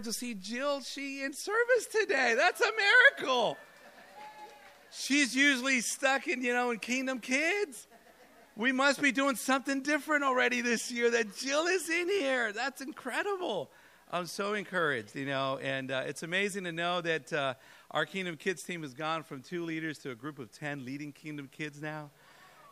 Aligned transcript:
to 0.00 0.10
see 0.10 0.32
Jill 0.32 0.80
she 0.80 1.22
in 1.22 1.34
service 1.34 1.86
today. 1.90 2.34
That's 2.34 2.62
a 2.62 2.70
miracle. 3.18 3.58
She's 4.90 5.36
usually 5.36 5.82
stuck 5.82 6.26
in, 6.26 6.40
you 6.40 6.54
know, 6.54 6.70
in 6.70 6.78
Kingdom 6.78 7.18
Kids. 7.18 7.88
We 8.56 8.72
must 8.72 9.02
be 9.02 9.12
doing 9.12 9.36
something 9.36 9.82
different 9.82 10.24
already 10.24 10.62
this 10.62 10.90
year 10.90 11.10
that 11.10 11.36
Jill 11.36 11.66
is 11.66 11.90
in 11.90 12.08
here. 12.08 12.54
That's 12.54 12.80
incredible. 12.80 13.70
I'm 14.10 14.24
so 14.24 14.54
encouraged, 14.54 15.14
you 15.14 15.26
know, 15.26 15.58
and 15.60 15.90
uh, 15.90 16.04
it's 16.06 16.22
amazing 16.22 16.64
to 16.64 16.72
know 16.72 17.02
that 17.02 17.30
uh, 17.30 17.52
our 17.90 18.06
Kingdom 18.06 18.38
Kids 18.38 18.62
team 18.62 18.80
has 18.84 18.94
gone 18.94 19.22
from 19.22 19.42
two 19.42 19.62
leaders 19.62 19.98
to 19.98 20.10
a 20.10 20.14
group 20.14 20.38
of 20.38 20.50
10 20.52 20.86
leading 20.86 21.12
Kingdom 21.12 21.50
Kids 21.52 21.82
now. 21.82 22.10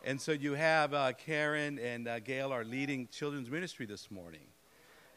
And 0.03 0.19
so 0.19 0.31
you 0.31 0.53
have 0.53 0.95
uh, 0.95 1.13
Karen 1.13 1.77
and 1.77 2.07
uh, 2.07 2.17
Gail 2.17 2.51
are 2.51 2.63
leading 2.63 3.09
children's 3.09 3.51
ministry 3.51 3.85
this 3.85 4.09
morning. 4.09 4.50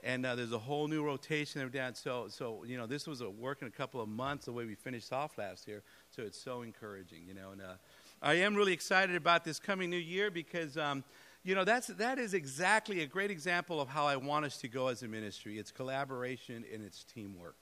And 0.04 0.24
uh, 0.26 0.34
there's 0.36 0.52
a 0.52 0.58
whole 0.58 0.86
new 0.86 1.02
rotation 1.02 1.62
of 1.62 1.72
that. 1.72 1.96
So, 1.96 2.26
so, 2.28 2.62
you 2.66 2.76
know, 2.76 2.86
this 2.86 3.06
was 3.06 3.22
a 3.22 3.30
work 3.30 3.62
in 3.62 3.68
a 3.68 3.70
couple 3.70 4.00
of 4.02 4.08
months 4.08 4.44
the 4.44 4.52
way 4.52 4.66
we 4.66 4.74
finished 4.74 5.12
off 5.12 5.38
last 5.38 5.66
year. 5.66 5.82
So 6.10 6.22
it's 6.22 6.38
so 6.38 6.60
encouraging, 6.62 7.26
you 7.26 7.32
know. 7.32 7.52
And 7.52 7.62
uh, 7.62 7.74
I 8.20 8.34
am 8.34 8.54
really 8.54 8.74
excited 8.74 9.16
about 9.16 9.44
this 9.44 9.58
coming 9.58 9.90
new 9.90 9.96
year 9.96 10.30
because. 10.30 10.76
Um, 10.76 11.02
you 11.46 11.54
know, 11.54 11.64
that's, 11.64 11.88
that 11.88 12.18
is 12.18 12.32
exactly 12.32 13.02
a 13.02 13.06
great 13.06 13.30
example 13.30 13.78
of 13.78 13.86
how 13.86 14.06
I 14.06 14.16
want 14.16 14.46
us 14.46 14.56
to 14.62 14.68
go 14.68 14.88
as 14.88 15.02
a 15.02 15.08
ministry. 15.08 15.58
It's 15.58 15.70
collaboration 15.70 16.64
and 16.72 16.82
it's 16.82 17.04
teamwork. 17.04 17.56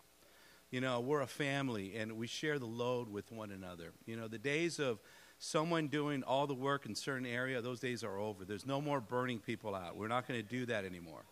You 0.70 0.80
know, 0.80 1.00
we're 1.00 1.20
a 1.20 1.26
family 1.26 1.96
and 1.96 2.12
we 2.12 2.28
share 2.28 2.60
the 2.60 2.66
load 2.66 3.08
with 3.08 3.32
one 3.32 3.50
another. 3.50 3.92
You 4.06 4.16
know, 4.16 4.28
the 4.28 4.38
days 4.38 4.78
of 4.78 5.00
someone 5.40 5.88
doing 5.88 6.22
all 6.22 6.46
the 6.46 6.54
work 6.54 6.86
in 6.86 6.94
certain 6.94 7.26
area, 7.26 7.60
those 7.60 7.80
days 7.80 8.04
are 8.04 8.16
over. 8.16 8.44
There's 8.44 8.64
no 8.64 8.80
more 8.80 9.00
burning 9.00 9.40
people 9.40 9.74
out. 9.74 9.96
We're 9.96 10.06
not 10.06 10.28
going 10.28 10.40
to 10.40 10.48
do 10.48 10.64
that 10.66 10.84
anymore. 10.84 11.24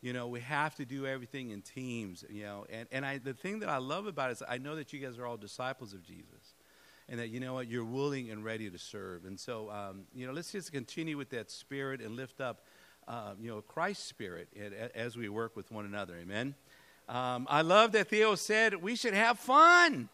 You 0.00 0.12
know, 0.12 0.28
we 0.28 0.40
have 0.40 0.74
to 0.76 0.84
do 0.84 1.06
everything 1.06 1.50
in 1.50 1.62
teams, 1.62 2.24
you 2.28 2.44
know. 2.44 2.66
And, 2.70 2.86
and 2.92 3.04
I, 3.04 3.18
the 3.18 3.34
thing 3.34 3.60
that 3.60 3.68
I 3.68 3.78
love 3.78 4.06
about 4.06 4.30
it 4.30 4.32
is 4.34 4.42
I 4.48 4.58
know 4.58 4.76
that 4.76 4.92
you 4.92 5.00
guys 5.00 5.18
are 5.18 5.26
all 5.26 5.36
disciples 5.36 5.92
of 5.92 6.02
Jesus 6.02 6.54
and 7.08 7.20
that 7.20 7.28
you 7.28 7.40
know 7.40 7.54
what 7.54 7.68
you're 7.68 7.84
willing 7.84 8.30
and 8.30 8.44
ready 8.44 8.68
to 8.70 8.78
serve. 8.78 9.24
And 9.24 9.38
so 9.38 9.70
um, 9.70 10.02
you 10.14 10.26
know 10.26 10.32
let's 10.32 10.52
just 10.52 10.72
continue 10.72 11.16
with 11.16 11.30
that 11.30 11.50
spirit 11.50 12.00
and 12.00 12.16
lift 12.16 12.40
up 12.40 12.64
uh, 13.08 13.34
you 13.40 13.48
know 13.48 13.60
christ's 13.60 14.04
spirit 14.04 14.48
as 14.94 15.16
we 15.16 15.28
work 15.28 15.56
with 15.56 15.70
one 15.70 15.84
another. 15.84 16.16
Amen? 16.20 16.54
Um, 17.08 17.46
i 17.48 17.62
love 17.62 17.92
that 17.92 18.08
theo 18.08 18.34
said 18.34 18.74
we 18.82 18.96
should 18.96 19.14
have 19.14 19.38
fun 19.38 20.08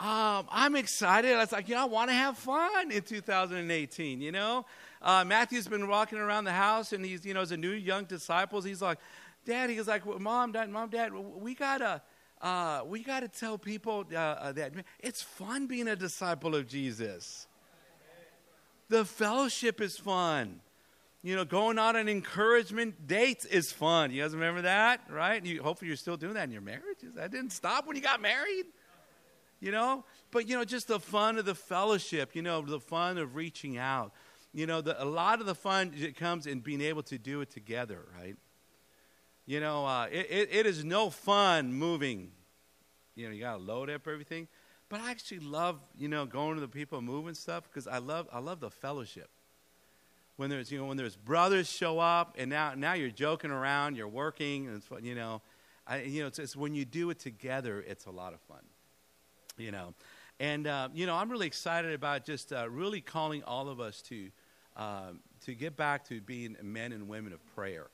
um, 0.00 0.46
i'm 0.50 0.74
excited 0.74 1.32
i 1.32 1.38
was 1.38 1.52
like 1.52 1.68
you 1.68 1.74
know 1.74 1.82
i 1.82 1.84
want 1.84 2.10
to 2.10 2.14
have 2.14 2.36
fun 2.36 2.90
in 2.90 3.02
2018 3.02 4.20
you 4.20 4.32
know 4.32 4.66
uh, 5.02 5.24
matthew's 5.24 5.68
been 5.68 5.86
walking 5.86 6.18
around 6.18 6.44
the 6.44 6.52
house 6.52 6.92
and 6.92 7.04
he's 7.04 7.24
you 7.24 7.34
know 7.34 7.40
as 7.40 7.52
a 7.52 7.56
new 7.56 7.70
young 7.70 8.04
disciples 8.04 8.64
he's 8.64 8.82
like 8.82 8.98
dad 9.44 9.70
he's 9.70 9.86
like 9.86 10.04
mom 10.20 10.52
dad 10.52 10.68
mom 10.68 10.88
dad 10.88 11.12
we 11.12 11.54
gotta 11.54 12.02
uh, 12.40 12.82
we 12.86 13.02
got 13.02 13.20
to 13.20 13.28
tell 13.28 13.58
people 13.58 14.06
uh, 14.12 14.16
uh, 14.16 14.52
that 14.52 14.72
it's 14.98 15.20
fun 15.20 15.66
being 15.66 15.88
a 15.88 15.96
disciple 15.96 16.54
of 16.54 16.66
Jesus. 16.66 17.46
The 18.88 19.04
fellowship 19.04 19.80
is 19.80 19.98
fun. 19.98 20.60
You 21.22 21.36
know, 21.36 21.44
going 21.44 21.78
on 21.78 21.96
an 21.96 22.08
encouragement 22.08 23.06
dates 23.06 23.44
is 23.44 23.70
fun. 23.70 24.10
You 24.10 24.22
guys 24.22 24.32
remember 24.32 24.62
that, 24.62 25.02
right? 25.10 25.44
You, 25.44 25.62
hopefully, 25.62 25.88
you're 25.88 25.98
still 25.98 26.16
doing 26.16 26.32
that 26.34 26.44
in 26.44 26.50
your 26.50 26.62
marriages. 26.62 27.14
That 27.14 27.30
didn't 27.30 27.50
stop 27.50 27.86
when 27.86 27.94
you 27.94 28.02
got 28.02 28.22
married. 28.22 28.64
You 29.60 29.70
know, 29.70 30.04
but 30.30 30.48
you 30.48 30.56
know, 30.56 30.64
just 30.64 30.88
the 30.88 30.98
fun 30.98 31.38
of 31.38 31.44
the 31.44 31.54
fellowship. 31.54 32.34
You 32.34 32.42
know, 32.42 32.62
the 32.62 32.80
fun 32.80 33.18
of 33.18 33.36
reaching 33.36 33.76
out. 33.76 34.12
You 34.52 34.66
know, 34.66 34.80
the, 34.80 35.00
a 35.02 35.04
lot 35.04 35.40
of 35.40 35.46
the 35.46 35.54
fun 35.54 35.92
comes 36.18 36.46
in 36.46 36.60
being 36.60 36.80
able 36.80 37.02
to 37.04 37.18
do 37.18 37.40
it 37.40 37.50
together, 37.50 38.00
right? 38.18 38.36
You 39.46 39.60
know, 39.60 39.86
uh, 39.86 40.06
it, 40.10 40.26
it, 40.30 40.48
it 40.52 40.66
is 40.66 40.84
no 40.84 41.10
fun 41.10 41.72
moving. 41.72 42.30
You 43.14 43.26
know, 43.26 43.34
you 43.34 43.40
got 43.40 43.58
to 43.58 43.62
load 43.62 43.90
up 43.90 44.08
everything. 44.08 44.48
But 44.88 45.00
I 45.00 45.12
actually 45.12 45.38
love, 45.38 45.78
you 45.96 46.08
know, 46.08 46.26
going 46.26 46.56
to 46.56 46.60
the 46.60 46.68
people 46.68 47.00
moving 47.00 47.34
stuff 47.34 47.68
because 47.68 47.86
I 47.86 47.98
love, 47.98 48.28
I 48.32 48.40
love 48.40 48.58
the 48.58 48.70
fellowship. 48.70 49.30
When 50.36 50.50
there's, 50.50 50.72
you 50.72 50.78
know, 50.78 50.86
when 50.86 50.96
there's 50.96 51.16
brothers 51.16 51.70
show 51.70 52.00
up 52.00 52.34
and 52.38 52.50
now, 52.50 52.74
now 52.74 52.94
you're 52.94 53.10
joking 53.10 53.52
around, 53.52 53.96
you're 53.96 54.08
working, 54.08 54.66
and 54.66 54.76
it's, 54.76 54.86
fun 54.86 55.04
you 55.04 55.14
know, 55.14 55.42
I, 55.86 56.02
you 56.02 56.22
know, 56.22 56.26
it's, 56.26 56.38
it's 56.38 56.56
when 56.56 56.74
you 56.74 56.84
do 56.84 57.10
it 57.10 57.20
together, 57.20 57.84
it's 57.86 58.06
a 58.06 58.10
lot 58.10 58.32
of 58.32 58.40
fun. 58.40 58.62
You 59.56 59.72
know, 59.72 59.94
and 60.38 60.66
uh, 60.66 60.88
you 60.94 61.06
know, 61.06 61.16
I'm 61.16 61.30
really 61.30 61.46
excited 61.46 61.92
about 61.92 62.24
just 62.24 62.52
uh, 62.52 62.68
really 62.68 63.00
calling 63.00 63.42
all 63.42 63.68
of 63.68 63.80
us 63.80 64.00
to 64.02 64.30
uh, 64.76 65.10
to 65.44 65.54
get 65.54 65.76
back 65.76 66.06
to 66.08 66.20
being 66.20 66.56
men 66.62 66.92
and 66.92 67.08
women 67.08 67.32
of 67.32 67.44
prayer. 67.54 67.88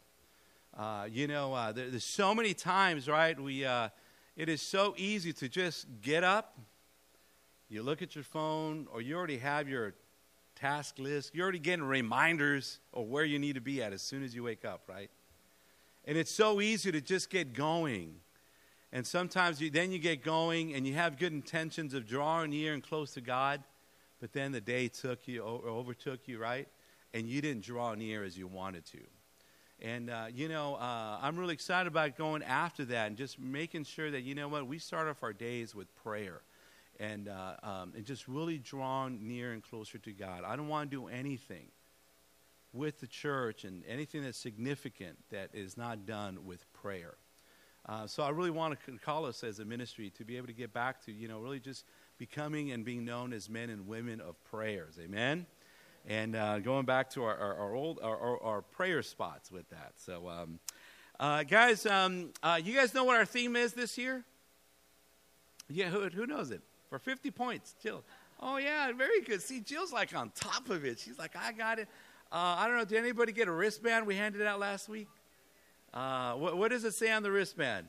Uh, 0.76 1.08
you 1.10 1.26
know, 1.26 1.54
uh, 1.54 1.72
there, 1.72 1.88
there's 1.88 2.04
so 2.04 2.34
many 2.34 2.52
times, 2.52 3.08
right? 3.08 3.38
We, 3.40 3.64
uh, 3.64 3.88
it 4.36 4.48
is 4.48 4.60
so 4.60 4.94
easy 4.98 5.32
to 5.34 5.48
just 5.48 5.86
get 6.02 6.22
up, 6.22 6.58
you 7.70 7.82
look 7.82 8.02
at 8.02 8.14
your 8.14 8.24
phone, 8.24 8.86
or 8.92 9.00
you 9.00 9.16
already 9.16 9.38
have 9.38 9.68
your 9.68 9.94
task 10.54 10.98
list. 10.98 11.34
You're 11.34 11.44
already 11.44 11.58
getting 11.60 11.84
reminders 11.84 12.80
of 12.92 13.06
where 13.06 13.24
you 13.24 13.38
need 13.38 13.54
to 13.54 13.60
be 13.60 13.82
at 13.82 13.94
as 13.94 14.02
soon 14.02 14.22
as 14.22 14.34
you 14.34 14.42
wake 14.42 14.64
up, 14.64 14.82
right? 14.86 15.10
And 16.04 16.18
it's 16.18 16.30
so 16.30 16.60
easy 16.60 16.92
to 16.92 17.00
just 17.00 17.30
get 17.30 17.54
going. 17.54 18.16
And 18.92 19.06
sometimes 19.06 19.60
you, 19.60 19.70
then 19.70 19.92
you 19.92 19.98
get 19.98 20.22
going 20.22 20.74
and 20.74 20.86
you 20.86 20.94
have 20.94 21.19
good 21.19 21.32
intentions 21.32 21.92
of 21.92 22.06
drawing 22.06 22.50
near 22.50 22.72
and 22.72 22.82
close 22.82 23.12
to 23.14 23.20
God, 23.20 23.62
but 24.20 24.32
then 24.32 24.52
the 24.52 24.60
day 24.60 24.88
took 24.88 25.26
you, 25.26 25.42
or 25.42 25.69
overtook 25.69 26.26
you, 26.26 26.38
right? 26.38 26.69
And 27.12 27.28
you 27.28 27.41
didn't 27.41 27.64
draw 27.64 27.94
near 27.94 28.24
as 28.24 28.38
you 28.38 28.47
wanted 28.47 28.84
to. 28.86 29.00
And, 29.82 30.08
uh, 30.08 30.26
you 30.32 30.48
know, 30.48 30.76
uh, 30.76 31.19
I'm 31.20 31.36
really 31.36 31.52
excited 31.52 31.88
about 31.88 32.16
going 32.16 32.42
after 32.42 32.84
that 32.86 33.08
and 33.08 33.16
just 33.16 33.38
making 33.38 33.84
sure 33.84 34.10
that, 34.10 34.22
you 34.22 34.34
know 34.34 34.48
what, 34.48 34.66
we 34.66 34.78
start 34.78 35.08
off 35.08 35.22
our 35.22 35.34
days 35.34 35.74
with 35.74 35.94
prayer 35.97 36.41
and, 36.98 37.28
uh, 37.28 37.56
um, 37.62 37.92
and 37.94 38.06
just 38.06 38.26
really 38.26 38.56
drawn 38.56 39.26
near 39.26 39.53
and 39.53 39.62
closer 39.62 39.98
to 39.98 40.12
God. 40.12 40.44
I 40.44 40.56
don't 40.56 40.68
want 40.68 40.91
to 40.91 40.97
do 40.97 41.08
anything 41.08 41.66
with 42.72 43.00
the 43.00 43.06
church 43.06 43.64
and 43.64 43.82
anything 43.86 44.22
that's 44.22 44.38
significant 44.38 45.18
that 45.30 45.50
is 45.53 45.76
not 45.76 46.06
done 46.06 46.47
with 46.47 46.64
prayer. 46.72 47.14
Uh, 47.88 48.06
so 48.06 48.22
I 48.22 48.30
really 48.30 48.50
want 48.50 48.78
to 48.86 48.98
call 48.98 49.26
us 49.26 49.44
as 49.44 49.60
a 49.60 49.64
ministry 49.64 50.10
to 50.19 50.24
be 50.24 50.36
able 50.36 50.48
to 50.48 50.52
get 50.52 50.72
back 50.72 51.04
to, 51.06 51.12
you 51.12 51.28
know, 51.28 51.38
really 51.38 51.60
just 51.60 51.84
becoming 52.19 52.72
and 52.72 52.84
being 52.84 53.04
known 53.04 53.32
as 53.32 53.48
men 53.48 53.70
and 53.70 53.86
women 53.86 54.20
of 54.20 54.42
prayers. 54.44 54.98
Amen? 55.00 55.47
and 56.06 56.36
uh, 56.36 56.58
going 56.60 56.84
back 56.86 57.10
to 57.10 57.24
our, 57.24 57.36
our, 57.36 57.56
our 57.56 57.74
old 57.74 57.98
our, 58.02 58.42
our, 58.42 58.62
prayer 58.62 59.02
spots 59.02 59.50
with 59.50 59.69
that. 59.70 59.92
So, 59.97 60.28
um, 60.28 60.58
uh, 61.19 61.42
guys, 61.42 61.84
um, 61.86 62.30
uh, 62.42 62.60
you 62.62 62.74
guys 62.74 62.94
know 62.94 63.04
what 63.04 63.16
our 63.16 63.24
theme 63.24 63.56
is 63.56 63.72
this 63.72 63.98
year? 63.98 64.24
Yeah, 65.68 65.88
who, 65.88 66.08
who 66.08 66.26
knows 66.26 66.50
it? 66.50 66.62
For 66.91 66.98
50 66.98 67.30
points, 67.32 67.74
Jill. 67.82 68.04
Oh, 68.38 68.58
yeah, 68.58 68.92
very 68.92 69.22
good. 69.22 69.42
See, 69.42 69.60
Jill's 69.60 69.92
like 69.92 70.14
on 70.14 70.30
top 70.34 70.70
of 70.70 70.84
it. 70.84 71.00
She's 71.00 71.18
like, 71.18 71.34
I 71.34 71.53
got 71.53 71.78
it. 71.78 71.88
Uh, 72.30 72.56
I 72.58 72.68
don't 72.68 72.76
know, 72.76 72.84
did 72.84 72.98
anybody 72.98 73.32
get 73.32 73.48
a 73.48 73.53
wristband? 73.53 74.06
We 74.06 74.14
handed 74.14 74.42
out 74.42 74.60
last 74.60 74.88
week. 74.88 75.08
Uh, 75.96 76.34
what, 76.34 76.58
what, 76.58 76.70
does 76.70 76.84
it 76.84 76.92
say 76.92 77.10
on 77.10 77.22
the 77.22 77.30
wristband? 77.30 77.86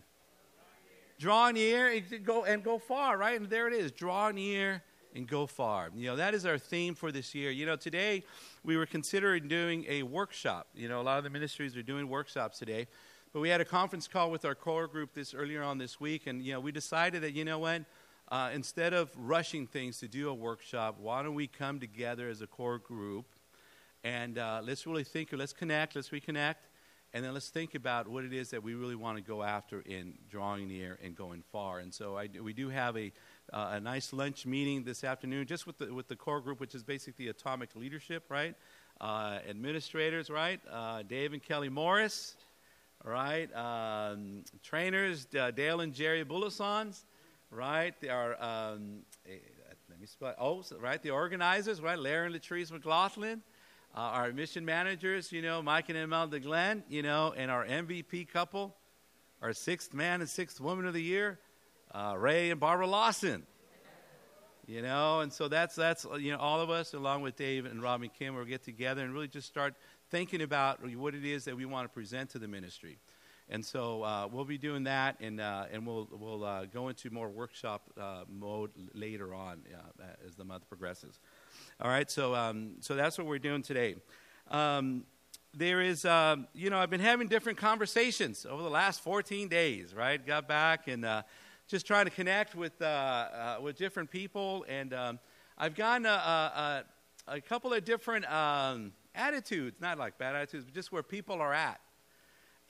Draw 1.20 1.52
near, 1.52 2.00
go 2.24 2.46
and 2.46 2.64
go 2.64 2.78
far, 2.78 3.18
right? 3.18 3.38
And 3.38 3.50
there 3.50 3.68
it 3.68 3.74
is. 3.74 3.92
Draw 3.92 4.32
near 4.32 4.82
and 5.14 5.28
go 5.28 5.46
far. 5.46 5.90
You 5.94 6.08
know, 6.08 6.16
that 6.16 6.34
is 6.34 6.46
our 6.46 6.58
theme 6.58 6.96
for 6.96 7.12
this 7.12 7.36
year. 7.36 7.52
You 7.52 7.66
know, 7.66 7.76
today 7.76 8.24
we 8.64 8.78
were 8.78 8.86
considering 8.86 9.50
doing 9.50 9.86
a 9.90 10.04
workshop. 10.04 10.68
You 10.74 10.88
know, 10.88 11.02
a 11.02 11.04
lot 11.04 11.18
of 11.18 11.26
the 11.26 11.30
ministries 11.30 11.76
are 11.76 11.84
doing 11.84 12.08
workshops 12.08 12.60
today. 12.60 12.88
But 13.34 13.42
we 13.42 13.50
had 13.50 13.60
a 13.60 13.66
conference 13.66 14.08
call 14.08 14.32
with 14.32 14.46
our 14.46 14.56
core 14.56 14.88
group 14.88 15.14
this 15.14 15.34
earlier 15.34 15.62
on 15.62 15.78
this 15.78 16.00
week, 16.00 16.28
and 16.28 16.42
you 16.42 16.54
know, 16.54 16.62
we 16.62 16.72
decided 16.72 17.24
that 17.24 17.34
you 17.34 17.44
know 17.44 17.60
what, 17.60 17.84
uh, 18.30 18.52
instead 18.54 18.94
of 18.94 19.12
rushing 19.18 19.68
things 19.68 20.00
to 20.00 20.08
do 20.08 20.30
a 20.30 20.34
workshop, 20.34 20.96
why 20.98 21.24
don't 21.24 21.36
we 21.36 21.48
come 21.48 21.78
together 21.78 22.30
as 22.30 22.42
a 22.42 22.48
core 22.48 22.78
group 22.78 23.26
and 24.04 24.38
uh, 24.38 24.62
let's 24.64 24.88
really 24.88 25.04
think, 25.04 25.30
let's 25.34 25.52
connect, 25.52 25.96
let's 25.96 26.10
reconnect, 26.10 26.56
and 27.18 27.26
then 27.26 27.34
let's 27.34 27.50
think 27.50 27.74
about 27.74 28.08
what 28.08 28.24
it 28.24 28.32
is 28.32 28.52
that 28.52 28.62
we 28.62 28.76
really 28.76 28.96
want 28.96 29.18
to 29.18 29.24
go 29.24 29.42
after 29.42 29.82
in 29.82 30.14
drawing 30.30 30.68
near 30.68 31.00
and 31.04 31.16
going 31.16 31.42
far. 31.52 31.80
And 31.80 31.92
so 31.92 32.16
I, 32.16 32.30
we 32.40 32.54
do 32.54 32.70
have 32.70 32.96
a 32.96 33.12
uh, 33.52 33.70
a 33.72 33.80
nice 33.80 34.14
lunch 34.14 34.46
meeting 34.46 34.84
this 34.84 35.04
afternoon 35.04 35.48
just 35.48 35.66
with 35.66 35.80
the, 35.80 35.92
with 35.92 36.08
the 36.08 36.16
core 36.16 36.42
group, 36.42 36.60
which 36.60 36.76
is 36.76 36.84
basically 36.84 37.30
atomic 37.30 37.76
leadership, 37.76 38.26
right? 38.30 38.54
Uh, 39.02 39.40
administrators, 39.50 40.30
right? 40.30 40.60
Uh, 40.72 41.02
Dave 41.02 41.34
and 41.34 41.42
Kelly 41.42 41.70
Morris, 41.70 42.36
right? 43.04 43.52
Um, 43.56 44.44
trainers, 44.62 45.26
uh, 45.40 45.50
Dale 45.50 45.82
and 45.82 45.96
Jerry 45.96 46.24
Bullisons, 46.24 47.06
right? 47.50 48.00
They 48.00 48.10
are, 48.10 48.40
um, 48.40 49.00
let 49.90 50.00
me 50.00 50.06
spell, 50.06 50.36
oh, 50.40 50.64
right? 50.80 51.02
The 51.02 51.10
organizers, 51.10 51.82
right? 51.82 51.98
Larry 51.98 52.28
and 52.28 52.36
Latrice 52.36 52.72
McLaughlin. 52.72 53.42
Uh, 53.98 54.12
our 54.12 54.32
mission 54.32 54.64
managers, 54.64 55.32
you 55.32 55.42
know, 55.42 55.60
Mike 55.60 55.90
and 55.90 55.98
Imelda 55.98 56.40
Glenn, 56.40 56.84
you 56.88 57.02
know, 57.02 57.34
and 57.36 57.50
our 57.50 57.66
MVP 57.66 58.30
couple, 58.30 58.76
our 59.42 59.54
sixth 59.54 59.92
man 59.92 60.22
and 60.22 60.30
sixth 60.30 60.62
woman 60.62 60.86
of 60.86 60.94
the 60.94 61.02
year, 61.02 61.40
uh, 61.96 62.14
Ray 62.16 62.52
and 62.52 62.60
Barbara 62.60 62.86
Lawson. 62.86 63.48
You 64.68 64.84
know, 64.84 65.22
and 65.22 65.34
so 65.34 65.48
that's 65.48 65.74
that's 65.74 66.06
you 66.20 66.32
know 66.32 66.38
all 66.38 66.62
of 66.62 66.70
us 66.70 66.94
along 66.94 67.24
with 67.24 67.38
Dave 67.38 67.66
and 67.66 67.82
Robin 67.82 68.12
Kim 68.20 68.36
will 68.36 68.46
get 68.46 68.64
together 68.64 69.02
and 69.02 69.16
really 69.16 69.30
just 69.30 69.48
start 69.48 69.74
thinking 70.12 70.44
about 70.44 70.88
what 70.96 71.16
it 71.16 71.26
is 71.26 71.46
that 71.46 71.58
we 71.58 71.66
want 71.66 71.86
to 71.86 71.90
present 71.92 72.30
to 72.32 72.40
the 72.40 72.48
ministry. 72.48 73.00
And 73.50 73.64
so 73.64 74.04
uh, 74.04 74.28
we'll 74.30 74.44
be 74.44 74.58
doing 74.58 74.84
that, 74.84 75.16
and, 75.22 75.40
uh, 75.40 75.66
and 75.72 75.88
we'll, 75.88 76.10
we'll 76.12 76.44
uh, 76.44 76.66
go 76.66 76.90
into 76.90 77.10
more 77.10 77.30
workshop 77.30 77.82
uh, 78.00 78.24
mode 78.30 78.72
later 78.94 79.34
on 79.34 79.62
uh, 79.74 80.04
as 80.28 80.36
the 80.36 80.44
month 80.44 80.68
progresses. 80.68 81.20
All 81.80 81.90
right, 81.90 82.12
so, 82.12 82.36
um, 82.36 82.72
so 82.82 82.96
that's 82.96 83.18
what 83.18 83.26
we're 83.26 83.40
doing 83.40 83.62
today. 83.62 83.96
Um, 84.52 85.06
there 85.54 85.82
is, 85.82 86.04
um, 86.04 86.48
you 86.54 86.70
know, 86.70 86.78
I've 86.78 86.90
been 86.90 87.00
having 87.00 87.30
different 87.30 87.58
conversations 87.58 88.46
over 88.46 88.62
the 88.62 88.70
last 88.70 89.00
14 89.02 89.48
days, 89.48 89.94
right? 89.94 90.24
Got 90.24 90.50
back 90.50 90.90
and 90.90 91.06
uh, 91.06 91.22
just 91.70 91.88
trying 91.88 92.06
to 92.06 92.12
connect 92.12 92.54
with, 92.54 92.74
with 93.62 93.78
different 93.78 94.12
people, 94.12 94.66
and 94.68 94.94
um, 94.94 95.20
I've 95.58 95.74
gotten 95.74 96.06
a, 96.06 96.10
a, 96.10 96.84
a, 97.30 97.42
couple 97.42 97.74
of 97.74 97.86
different 97.86 98.30
um, 98.32 98.92
attitudes, 99.16 99.78
not 99.80 99.98
like 99.98 100.18
bad 100.18 100.36
attitudes, 100.36 100.66
but 100.66 100.74
just 100.74 100.92
where 100.92 101.02
people 101.02 101.42
are 101.42 101.54
at. 101.54 101.80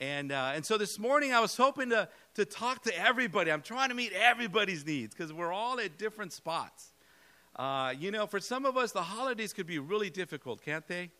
And, 0.00 0.30
uh, 0.30 0.52
and 0.54 0.64
so 0.64 0.78
this 0.78 0.98
morning 0.98 1.32
I 1.32 1.40
was 1.40 1.56
hoping 1.56 1.90
to, 1.90 2.08
to 2.34 2.44
talk 2.44 2.84
to 2.84 2.96
everybody. 2.96 3.50
I'm 3.50 3.62
trying 3.62 3.88
to 3.88 3.94
meet 3.94 4.12
everybody's 4.12 4.86
needs 4.86 5.14
because 5.14 5.32
we're 5.32 5.52
all 5.52 5.80
at 5.80 5.98
different 5.98 6.32
spots. 6.32 6.92
Uh, 7.56 7.92
you 7.98 8.12
know, 8.12 8.26
for 8.26 8.38
some 8.38 8.64
of 8.64 8.76
us, 8.76 8.92
the 8.92 9.02
holidays 9.02 9.52
could 9.52 9.66
be 9.66 9.80
really 9.80 10.10
difficult, 10.10 10.62
can't 10.62 10.86
they? 10.86 11.10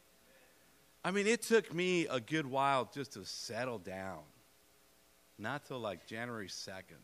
I 1.04 1.10
mean, 1.10 1.26
it 1.26 1.42
took 1.42 1.74
me 1.74 2.06
a 2.06 2.20
good 2.20 2.46
while 2.46 2.88
just 2.92 3.14
to 3.14 3.24
settle 3.24 3.78
down. 3.78 4.20
Not 5.38 5.66
till 5.66 5.80
like 5.80 6.06
January 6.06 6.48
2nd. 6.48 7.02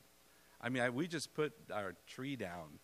I 0.61 0.69
mean, 0.69 0.83
I, 0.83 0.91
we 0.91 1.09
just 1.09 1.35
put 1.35 1.53
our 1.73 1.95
tree 2.07 2.37
down 2.37 2.79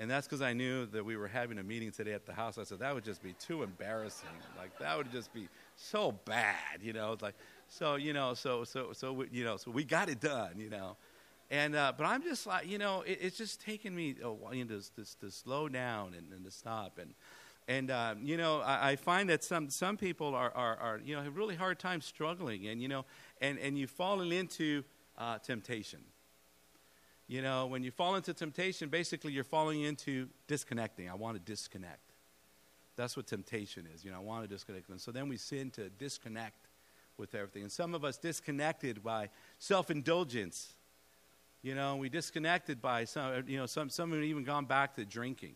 and 0.00 0.10
that's 0.10 0.26
because 0.26 0.40
I 0.40 0.54
knew 0.54 0.86
that 0.86 1.04
we 1.04 1.18
were 1.18 1.28
having 1.28 1.58
a 1.58 1.62
meeting 1.62 1.92
today 1.92 2.14
at 2.14 2.24
the 2.24 2.32
house. 2.32 2.56
I 2.56 2.64
said, 2.64 2.78
that 2.78 2.94
would 2.94 3.04
just 3.04 3.22
be 3.22 3.34
too 3.34 3.62
embarrassing. 3.62 4.30
Like, 4.56 4.78
that 4.78 4.96
would 4.96 5.12
just 5.12 5.30
be 5.34 5.46
so 5.80 6.12
bad, 6.12 6.82
you 6.82 6.92
know. 6.92 7.12
It's 7.12 7.22
like, 7.22 7.34
so, 7.68 7.94
you 7.96 8.12
know, 8.12 8.34
so, 8.34 8.64
so, 8.64 8.92
so, 8.92 9.12
we, 9.12 9.28
you 9.32 9.44
know, 9.44 9.56
so 9.56 9.70
we 9.70 9.84
got 9.84 10.08
it 10.08 10.20
done, 10.20 10.58
you 10.58 10.70
know. 10.70 10.96
And, 11.50 11.74
uh, 11.74 11.92
but 11.96 12.04
I'm 12.04 12.22
just 12.22 12.46
like, 12.46 12.68
you 12.68 12.78
know, 12.78 13.02
it, 13.02 13.18
it's 13.20 13.36
just 13.36 13.60
taken 13.60 13.94
me 13.94 14.14
a 14.22 14.30
while 14.30 14.54
you 14.54 14.64
know, 14.64 14.78
to, 14.78 15.04
to, 15.04 15.18
to 15.20 15.30
slow 15.30 15.68
down 15.68 16.14
and, 16.14 16.32
and 16.32 16.44
to 16.44 16.50
stop. 16.50 16.98
And, 16.98 17.14
and 17.66 17.90
uh, 17.90 18.14
you 18.22 18.36
know, 18.36 18.60
I, 18.60 18.90
I, 18.90 18.96
find 18.96 19.28
that 19.30 19.42
some, 19.42 19.70
some 19.70 19.96
people 19.96 20.34
are, 20.34 20.52
are, 20.54 20.76
are, 20.76 21.00
you 21.04 21.16
know, 21.16 21.22
have 21.22 21.36
really 21.36 21.56
hard 21.56 21.78
time 21.78 22.00
struggling. 22.00 22.66
And, 22.68 22.80
you 22.80 22.88
know, 22.88 23.04
and, 23.40 23.58
and 23.58 23.78
you've 23.78 23.90
fallen 23.90 24.32
into 24.32 24.84
uh, 25.18 25.38
temptation 25.38 26.00
you 27.30 27.42
know, 27.42 27.66
when 27.66 27.84
you 27.84 27.92
fall 27.92 28.16
into 28.16 28.34
temptation, 28.34 28.88
basically 28.88 29.30
you're 29.30 29.44
falling 29.44 29.82
into 29.82 30.28
disconnecting. 30.48 31.08
I 31.08 31.14
want 31.14 31.36
to 31.36 31.40
disconnect. 31.40 32.09
That's 32.96 33.16
what 33.16 33.26
temptation 33.26 33.86
is. 33.94 34.04
You 34.04 34.10
know, 34.10 34.18
I 34.18 34.20
want 34.20 34.42
to 34.42 34.48
disconnect. 34.48 34.88
And 34.88 35.00
so 35.00 35.10
then 35.10 35.28
we 35.28 35.36
sin 35.36 35.70
to 35.72 35.88
disconnect 35.88 36.68
with 37.16 37.34
everything. 37.34 37.62
And 37.62 37.72
some 37.72 37.94
of 37.94 38.04
us 38.04 38.18
disconnected 38.18 39.02
by 39.02 39.28
self 39.58 39.90
indulgence. 39.90 40.74
You 41.62 41.74
know, 41.74 41.96
we 41.96 42.08
disconnected 42.08 42.80
by 42.80 43.04
some, 43.04 43.44
you 43.46 43.58
know, 43.58 43.66
some, 43.66 43.90
some 43.90 44.12
have 44.12 44.22
even 44.22 44.44
gone 44.44 44.64
back 44.64 44.96
to 44.96 45.04
drinking. 45.04 45.54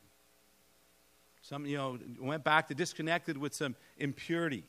Some, 1.40 1.66
you 1.66 1.76
know, 1.76 1.98
went 2.20 2.44
back 2.44 2.68
to 2.68 2.74
disconnected 2.74 3.36
with 3.38 3.54
some 3.54 3.74
impurity. 3.98 4.64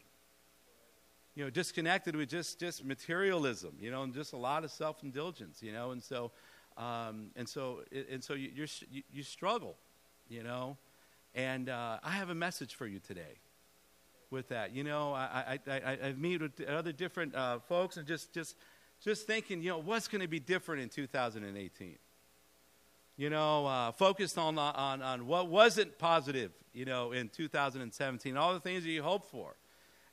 You 1.35 1.43
know, 1.43 1.49
disconnected 1.49 2.15
with 2.15 2.29
just, 2.29 2.59
just 2.59 2.85
materialism, 2.85 3.75
you 3.79 3.91
know, 3.91 4.03
and 4.03 4.13
just 4.13 4.31
a 4.31 4.37
lot 4.37 4.63
of 4.63 4.71
self 4.71 5.03
indulgence, 5.03 5.61
you 5.61 5.73
know. 5.73 5.91
And 5.91 6.01
so, 6.01 6.31
um, 6.77 7.31
and 7.35 7.47
so, 7.47 7.81
and 8.09 8.23
so 8.23 8.33
you, 8.33 8.65
you, 8.89 9.03
you 9.11 9.23
struggle, 9.23 9.75
you 10.29 10.43
know. 10.43 10.77
And 11.35 11.67
uh, 11.67 11.99
I 12.01 12.11
have 12.11 12.29
a 12.29 12.35
message 12.35 12.75
for 12.75 12.87
you 12.87 12.99
today 12.99 13.39
with 14.31 14.47
that. 14.49 14.73
You 14.73 14.85
know, 14.85 15.13
I, 15.13 15.59
I, 15.67 15.71
I, 15.71 15.97
I 16.07 16.13
meet 16.13 16.41
with 16.41 16.61
other 16.61 16.93
different 16.93 17.35
uh, 17.35 17.59
folks 17.59 17.97
and 17.97 18.07
just, 18.07 18.33
just, 18.33 18.55
just 19.03 19.27
thinking, 19.27 19.61
you 19.61 19.69
know, 19.69 19.79
what's 19.79 20.07
going 20.07 20.21
to 20.21 20.29
be 20.29 20.39
different 20.39 20.81
in 20.81 20.89
2018? 20.89 21.97
You 23.17 23.29
know, 23.29 23.65
uh, 23.65 23.91
focused 23.91 24.37
on, 24.37 24.57
on, 24.57 25.01
on 25.01 25.27
what 25.27 25.49
wasn't 25.49 25.97
positive, 25.99 26.51
you 26.73 26.85
know, 26.85 27.11
in 27.11 27.27
2017, 27.27 28.37
all 28.37 28.53
the 28.53 28.59
things 28.61 28.83
that 28.83 28.89
you 28.89 29.03
hope 29.03 29.29
for 29.29 29.55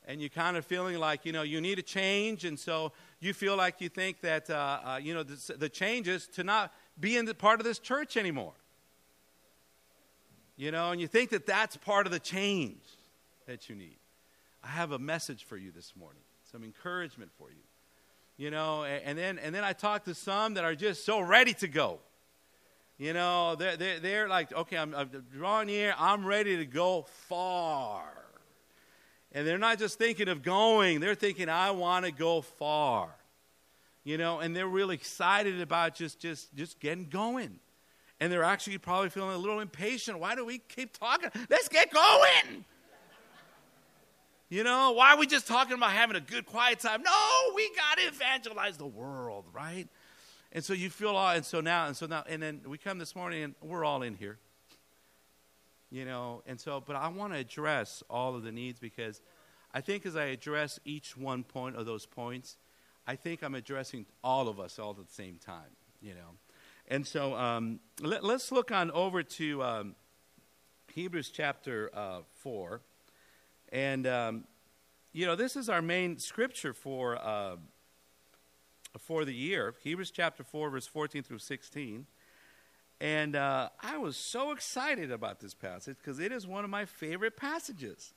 and 0.05 0.19
you're 0.19 0.29
kind 0.29 0.57
of 0.57 0.65
feeling 0.65 0.97
like 0.97 1.25
you 1.25 1.31
know 1.31 1.43
you 1.43 1.61
need 1.61 1.79
a 1.79 1.81
change 1.81 2.43
and 2.43 2.59
so 2.59 2.91
you 3.21 3.33
feel 3.33 3.55
like 3.55 3.79
you 3.79 3.87
think 3.87 4.19
that 4.19 4.49
uh, 4.49 4.79
uh, 4.83 4.99
you 5.01 5.13
know 5.13 5.23
the, 5.23 5.55
the 5.55 5.69
change 5.69 6.09
is 6.09 6.27
to 6.27 6.43
not 6.43 6.73
be 6.99 7.15
in 7.15 7.23
the 7.23 7.33
part 7.33 7.61
of 7.61 7.65
this 7.65 7.79
church 7.79 8.17
anymore 8.17 8.51
you 10.55 10.71
know 10.71 10.91
and 10.91 11.01
you 11.01 11.07
think 11.07 11.29
that 11.29 11.45
that's 11.45 11.77
part 11.77 12.05
of 12.05 12.11
the 12.11 12.19
change 12.19 12.83
that 13.47 13.69
you 13.69 13.75
need 13.75 13.97
i 14.63 14.67
have 14.67 14.91
a 14.91 14.99
message 14.99 15.43
for 15.43 15.57
you 15.57 15.71
this 15.71 15.93
morning 15.95 16.23
some 16.51 16.63
encouragement 16.63 17.31
for 17.37 17.49
you 17.49 17.63
you 18.37 18.51
know 18.51 18.83
and, 18.83 19.03
and 19.03 19.17
then 19.17 19.39
and 19.39 19.53
then 19.53 19.63
i 19.63 19.73
talk 19.73 20.03
to 20.05 20.13
some 20.13 20.53
that 20.53 20.63
are 20.63 20.75
just 20.75 21.05
so 21.05 21.19
ready 21.19 21.53
to 21.53 21.67
go 21.67 21.99
you 22.97 23.13
know 23.13 23.55
they're, 23.55 23.77
they're, 23.77 23.99
they're 23.99 24.27
like 24.29 24.53
okay 24.53 24.77
I'm, 24.77 24.93
I'm 24.93 25.09
drawing 25.33 25.67
near 25.67 25.95
i'm 25.97 26.25
ready 26.25 26.57
to 26.57 26.65
go 26.65 27.05
far 27.27 28.23
and 29.33 29.47
they're 29.47 29.57
not 29.57 29.79
just 29.79 29.97
thinking 29.97 30.27
of 30.27 30.43
going, 30.43 30.99
they're 30.99 31.15
thinking, 31.15 31.49
I 31.49 31.71
want 31.71 32.05
to 32.05 32.11
go 32.11 32.41
far. 32.41 33.09
You 34.03 34.17
know, 34.17 34.39
and 34.39 34.55
they're 34.55 34.67
really 34.67 34.95
excited 34.95 35.59
about 35.59 35.95
just, 35.95 36.19
just, 36.19 36.53
just 36.55 36.79
getting 36.79 37.05
going. 37.05 37.59
And 38.19 38.31
they're 38.31 38.43
actually 38.43 38.77
probably 38.77 39.09
feeling 39.09 39.35
a 39.35 39.37
little 39.37 39.59
impatient. 39.59 40.19
Why 40.19 40.35
do 40.35 40.45
we 40.45 40.59
keep 40.59 40.97
talking? 40.97 41.29
Let's 41.49 41.67
get 41.67 41.91
going. 41.91 42.63
You 44.49 44.63
know, 44.63 44.91
why 44.91 45.13
are 45.13 45.17
we 45.17 45.25
just 45.25 45.47
talking 45.47 45.73
about 45.73 45.91
having 45.91 46.15
a 46.15 46.21
good 46.21 46.45
quiet 46.45 46.79
time? 46.79 47.01
No, 47.01 47.51
we 47.55 47.69
got 47.75 47.97
to 47.97 48.03
evangelize 48.03 48.77
the 48.77 48.85
world, 48.85 49.45
right? 49.51 49.87
And 50.51 50.63
so 50.63 50.73
you 50.73 50.89
feel 50.89 51.15
all, 51.15 51.31
and 51.31 51.43
so 51.43 51.59
now, 51.59 51.87
and 51.87 51.97
so 51.97 52.05
now, 52.05 52.23
and 52.29 52.41
then 52.41 52.61
we 52.67 52.77
come 52.77 52.99
this 52.99 53.15
morning 53.15 53.43
and 53.43 53.55
we're 53.61 53.83
all 53.83 54.03
in 54.03 54.13
here 54.13 54.37
you 55.93 56.03
know 56.03 56.41
and 56.47 56.59
so 56.59 56.83
but 56.85 56.95
i 56.95 57.07
want 57.07 57.31
to 57.31 57.39
address 57.39 58.03
all 58.09 58.35
of 58.35 58.43
the 58.43 58.51
needs 58.51 58.79
because 58.79 59.21
i 59.73 59.79
think 59.79 60.05
as 60.05 60.15
i 60.15 60.25
address 60.25 60.79
each 60.83 61.15
one 61.15 61.43
point 61.43 61.75
of 61.77 61.85
those 61.85 62.05
points 62.05 62.57
i 63.05 63.15
think 63.15 63.43
i'm 63.43 63.55
addressing 63.55 64.05
all 64.23 64.49
of 64.49 64.59
us 64.59 64.79
all 64.79 64.89
at 64.89 65.07
the 65.07 65.13
same 65.13 65.37
time 65.37 65.69
you 66.01 66.13
know 66.15 66.31
and 66.93 67.07
so 67.07 67.33
um, 67.33 67.79
let, 68.01 68.23
us 68.23 68.51
look 68.51 68.71
on 68.71 68.91
over 68.91 69.23
to 69.23 69.63
um, 69.63 69.95
hebrews 70.93 71.31
chapter 71.31 71.89
uh, 71.91 72.19
4 72.41 72.81
and 73.71 74.05
um, 74.05 74.43
you 75.11 75.25
know 75.25 75.35
this 75.35 75.55
is 75.55 75.69
our 75.69 75.81
main 75.81 76.19
scripture 76.19 76.71
for 76.71 77.17
uh, 77.17 77.55
for 78.99 79.25
the 79.25 79.33
year 79.33 79.73
hebrews 79.81 80.11
chapter 80.11 80.43
4 80.43 80.69
verse 80.69 80.85
14 80.85 81.23
through 81.23 81.39
16 81.39 82.05
and 83.01 83.35
uh, 83.35 83.69
I 83.81 83.97
was 83.97 84.15
so 84.15 84.51
excited 84.51 85.11
about 85.11 85.39
this 85.39 85.55
passage 85.55 85.97
because 85.97 86.19
it 86.19 86.31
is 86.31 86.45
one 86.45 86.63
of 86.63 86.69
my 86.69 86.85
favorite 86.85 87.35
passages. 87.35 88.13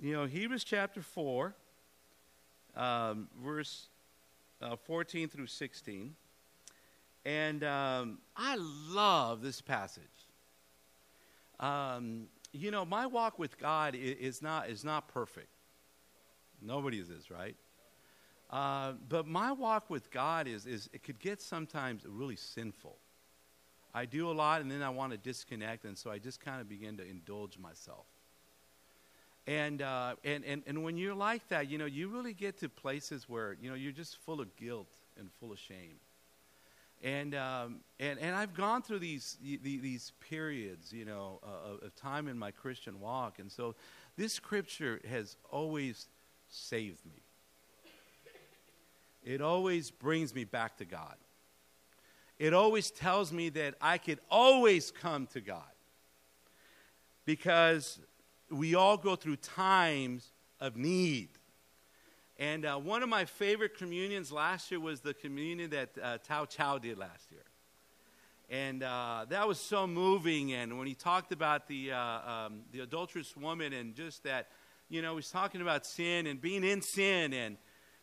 You 0.00 0.14
know, 0.14 0.24
Hebrews 0.24 0.64
chapter 0.64 1.00
4, 1.00 1.54
um, 2.74 3.28
verse 3.40 3.86
uh, 4.60 4.74
14 4.74 5.28
through 5.28 5.46
16. 5.46 6.16
And 7.26 7.64
um, 7.64 8.18
I 8.36 8.56
love 8.56 9.42
this 9.42 9.60
passage. 9.60 10.04
Um, 11.58 12.28
you 12.52 12.70
know, 12.70 12.84
my 12.84 13.06
walk 13.06 13.36
with 13.36 13.58
God 13.58 13.96
is, 13.96 14.42
not, 14.42 14.70
is 14.70 14.84
not 14.84 15.08
perfect. 15.08 15.48
Nobody's 16.62 17.10
is, 17.10 17.28
right? 17.28 17.56
Uh, 18.48 18.92
but 19.08 19.26
my 19.26 19.50
walk 19.50 19.90
with 19.90 20.08
God 20.12 20.46
is, 20.46 20.66
is, 20.66 20.88
it 20.92 21.02
could 21.02 21.18
get 21.18 21.42
sometimes 21.42 22.04
really 22.06 22.36
sinful. 22.36 22.96
I 23.92 24.04
do 24.04 24.30
a 24.30 24.32
lot 24.32 24.60
and 24.60 24.70
then 24.70 24.82
I 24.82 24.90
want 24.90 25.10
to 25.10 25.18
disconnect, 25.18 25.84
and 25.84 25.98
so 25.98 26.12
I 26.12 26.18
just 26.18 26.38
kind 26.38 26.60
of 26.60 26.68
begin 26.68 26.96
to 26.98 27.04
indulge 27.04 27.58
myself. 27.58 28.06
And, 29.48 29.82
uh, 29.82 30.14
and, 30.22 30.44
and, 30.44 30.62
and 30.68 30.84
when 30.84 30.96
you're 30.96 31.14
like 31.14 31.48
that, 31.48 31.68
you 31.68 31.76
know, 31.76 31.86
you 31.86 32.06
really 32.06 32.34
get 32.34 32.58
to 32.58 32.68
places 32.68 33.28
where, 33.28 33.56
you 33.60 33.68
know, 33.68 33.74
you're 33.74 33.90
just 33.90 34.16
full 34.18 34.40
of 34.40 34.54
guilt 34.54 34.92
and 35.18 35.28
full 35.40 35.50
of 35.50 35.58
shame. 35.58 35.96
And, 37.02 37.34
um, 37.34 37.80
and, 38.00 38.18
and 38.18 38.34
I've 38.34 38.54
gone 38.54 38.82
through 38.82 39.00
these, 39.00 39.36
these 39.40 40.12
periods, 40.28 40.92
you 40.92 41.04
know, 41.04 41.40
uh, 41.44 41.86
of 41.86 41.94
time 41.94 42.26
in 42.26 42.38
my 42.38 42.50
Christian 42.50 43.00
walk. 43.00 43.38
And 43.38 43.52
so 43.52 43.74
this 44.16 44.32
scripture 44.32 45.00
has 45.08 45.36
always 45.50 46.08
saved 46.48 47.04
me. 47.04 47.22
It 49.22 49.40
always 49.40 49.90
brings 49.90 50.34
me 50.34 50.44
back 50.44 50.78
to 50.78 50.84
God 50.84 51.16
it 52.38 52.52
always 52.52 52.90
tells 52.90 53.32
me 53.32 53.48
that 53.50 53.74
I 53.80 53.98
could 53.98 54.20
always 54.30 54.90
come 54.90 55.26
to 55.28 55.40
God. 55.40 55.62
Because 57.24 57.98
we 58.50 58.74
all 58.74 58.96
go 58.96 59.16
through 59.16 59.36
times 59.36 60.32
of 60.60 60.76
need. 60.76 61.30
And 62.38 62.66
uh, 62.66 62.76
one 62.76 63.02
of 63.02 63.08
my 63.08 63.24
favorite 63.24 63.78
communions 63.78 64.30
last 64.30 64.70
year 64.70 64.78
was 64.78 65.00
the 65.00 65.14
communion 65.14 65.70
that 65.70 65.90
uh, 66.02 66.18
Tao 66.18 66.44
Chow 66.44 66.76
did 66.78 66.98
last 66.98 67.32
year. 67.32 67.44
And 68.50 68.82
uh, 68.82 69.24
that 69.30 69.48
was 69.48 69.58
so 69.58 69.86
moving. 69.86 70.52
And 70.52 70.78
when 70.78 70.86
he 70.86 70.94
talked 70.94 71.32
about 71.32 71.66
the, 71.66 71.92
uh, 71.92 71.98
um, 71.98 72.60
the 72.72 72.80
adulterous 72.80 73.36
woman 73.36 73.72
and 73.72 73.94
just 73.94 74.22
that, 74.24 74.48
you 74.88 75.00
know, 75.02 75.16
he's 75.16 75.30
talking 75.30 75.62
about 75.62 75.86
sin 75.86 76.26
and 76.26 76.40
being 76.40 76.62
in 76.62 76.82
sin, 76.82 77.32
and, 77.32 77.56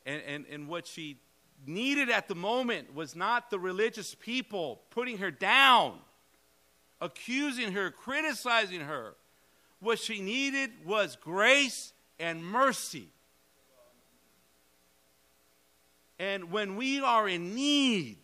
and, 0.06 0.22
and, 0.28 0.46
and 0.52 0.68
what 0.68 0.88
she 0.88 1.18
needed 1.66 2.10
at 2.10 2.28
the 2.28 2.36
moment 2.36 2.94
was 2.94 3.16
not 3.16 3.50
the 3.50 3.60
religious 3.60 4.16
people 4.16 4.82
putting 4.90 5.20
her 5.20 5.32
down, 5.32 6.00
accusing 7.00 7.72
her, 7.74 7.92
criticizing 7.92 8.82
her. 8.82 9.14
What 9.80 10.00
she 10.00 10.22
needed 10.22 10.72
was 10.86 11.16
grace 11.16 11.94
and 12.20 12.44
mercy. 12.44 13.10
And 16.24 16.52
when 16.52 16.78
we 16.78 17.02
are 17.02 17.28
in 17.28 17.54
need, 17.54 18.16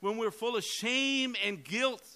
when 0.00 0.18
we're 0.18 0.30
full 0.30 0.56
of 0.56 0.62
shame 0.62 1.34
and 1.42 1.64
guilt, 1.64 2.06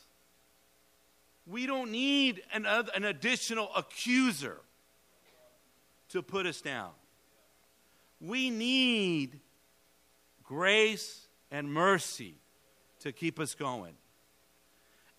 we 1.46 1.64
don't 1.64 1.90
need 1.90 2.42
an, 2.52 2.66
an 2.66 3.04
additional 3.04 3.70
accuser 3.74 4.60
to 6.10 6.20
put 6.20 6.44
us 6.44 6.60
down. 6.60 6.90
We 8.20 8.50
need 8.50 9.40
grace 10.44 11.26
and 11.50 11.72
mercy 11.72 12.34
to 13.00 13.12
keep 13.12 13.40
us 13.40 13.54
going. 13.54 13.94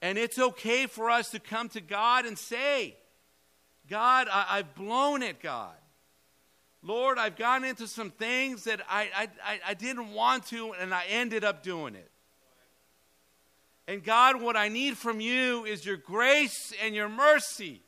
And 0.03 0.19
it's 0.19 0.37
okay 0.37 0.85
for 0.85 1.09
us 1.09 1.31
to 1.31 1.39
come 1.39 1.69
to 1.69 1.81
God 1.81 2.27
and 2.27 2.37
say, 2.37 2.95
God, 3.89 4.27
I, 4.31 4.57
have 4.57 4.75
blown 4.75 5.23
it, 5.23 5.41
God. 5.41 5.73
Lord, 6.83 7.17
I've 7.17 7.35
gone 7.35 7.63
into 7.63 7.87
some 7.87 8.11
things 8.11 8.65
that 8.65 8.81
I, 8.89 9.09
I, 9.43 9.59
I 9.69 9.73
didn't 9.73 10.13
want 10.13 10.45
to, 10.47 10.73
and 10.73 10.93
I 10.93 11.03
ended 11.09 11.43
up 11.43 11.63
doing 11.63 11.95
it. 11.95 12.11
And 13.87 14.03
God, 14.03 14.41
what 14.41 14.57
I 14.57 14.67
need 14.67 14.97
from 14.97 15.19
you 15.19 15.65
is 15.65 15.85
your 15.85 15.97
grace 15.97 16.73
and 16.83 16.93
your 16.93 17.09
mercy. 17.09 17.81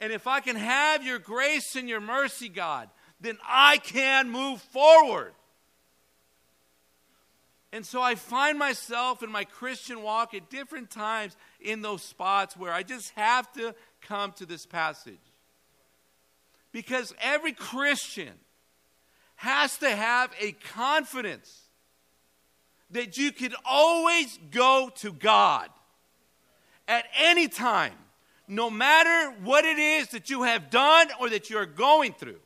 And 0.00 0.12
if 0.12 0.26
I 0.26 0.40
can 0.40 0.56
have 0.56 1.04
your 1.04 1.18
grace 1.18 1.76
and 1.76 1.88
your 1.88 2.00
mercy, 2.00 2.48
God, 2.48 2.88
then 3.20 3.38
I 3.46 3.78
can 3.78 4.30
move 4.30 4.60
forward. 4.60 5.34
And 7.72 7.86
so 7.86 8.02
I 8.02 8.16
find 8.16 8.58
myself 8.58 9.22
in 9.22 9.32
my 9.32 9.44
Christian 9.44 10.02
walk 10.02 10.34
at 10.34 10.50
different 10.50 10.90
times 10.90 11.36
in 11.60 11.80
those 11.80 12.02
spots 12.02 12.56
where 12.56 12.72
I 12.72 12.82
just 12.82 13.10
have 13.12 13.50
to 13.54 13.74
come 14.02 14.32
to 14.32 14.46
this 14.46 14.66
passage. 14.66 15.31
Because 16.72 17.14
every 17.20 17.52
Christian 17.52 18.32
has 19.36 19.76
to 19.78 19.90
have 19.90 20.32
a 20.40 20.52
confidence 20.52 21.62
that 22.90 23.18
you 23.18 23.32
can 23.32 23.52
always 23.64 24.38
go 24.50 24.90
to 24.96 25.12
God 25.12 25.68
at 26.88 27.04
any 27.18 27.48
time, 27.48 27.94
no 28.48 28.70
matter 28.70 29.34
what 29.42 29.64
it 29.64 29.78
is 29.78 30.08
that 30.08 30.30
you 30.30 30.42
have 30.42 30.70
done 30.70 31.08
or 31.20 31.30
that 31.30 31.50
you're 31.50 31.66
going 31.66 32.12
through. 32.12 32.40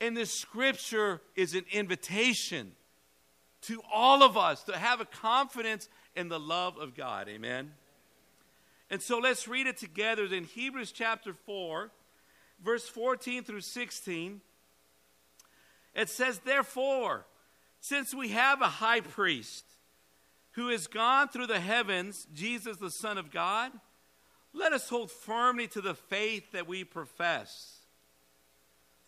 And 0.00 0.16
this 0.16 0.32
scripture 0.32 1.20
is 1.34 1.54
an 1.54 1.64
invitation 1.72 2.72
to 3.62 3.80
all 3.92 4.22
of 4.22 4.36
us 4.36 4.64
to 4.64 4.76
have 4.76 5.00
a 5.00 5.06
confidence 5.06 5.88
in 6.14 6.28
the 6.28 6.38
love 6.38 6.76
of 6.76 6.94
God. 6.94 7.28
Amen. 7.28 7.72
And 8.90 9.00
so 9.00 9.18
let's 9.18 9.48
read 9.48 9.66
it 9.66 9.76
together 9.76 10.24
in 10.24 10.44
Hebrews 10.44 10.92
chapter 10.92 11.32
4, 11.32 11.90
verse 12.62 12.88
14 12.88 13.44
through 13.44 13.62
16. 13.62 14.40
It 15.94 16.08
says, 16.08 16.40
Therefore, 16.40 17.26
since 17.80 18.14
we 18.14 18.28
have 18.30 18.60
a 18.60 18.66
high 18.66 19.00
priest 19.00 19.64
who 20.52 20.68
has 20.68 20.86
gone 20.86 21.28
through 21.28 21.48
the 21.48 21.60
heavens, 21.60 22.26
Jesus, 22.34 22.76
the 22.76 22.90
Son 22.90 23.18
of 23.18 23.30
God, 23.30 23.72
let 24.52 24.72
us 24.72 24.88
hold 24.88 25.10
firmly 25.10 25.66
to 25.68 25.80
the 25.80 25.94
faith 25.94 26.52
that 26.52 26.68
we 26.68 26.84
profess. 26.84 27.80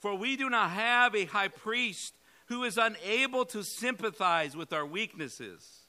For 0.00 0.14
we 0.14 0.36
do 0.36 0.50
not 0.50 0.70
have 0.70 1.14
a 1.14 1.24
high 1.24 1.48
priest 1.48 2.14
who 2.46 2.64
is 2.64 2.78
unable 2.78 3.44
to 3.46 3.62
sympathize 3.62 4.56
with 4.56 4.72
our 4.72 4.86
weaknesses, 4.86 5.85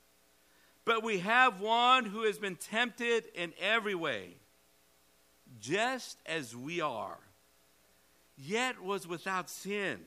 but 0.88 1.04
we 1.04 1.20
have 1.20 1.60
one 1.60 2.06
who 2.06 2.24
has 2.24 2.38
been 2.38 2.56
tempted 2.56 3.26
in 3.36 3.52
every 3.60 3.94
way, 3.94 4.30
just 5.60 6.18
as 6.26 6.56
we 6.56 6.80
are, 6.80 7.20
yet 8.38 8.82
was 8.82 9.06
without 9.06 9.50
sin. 9.50 10.00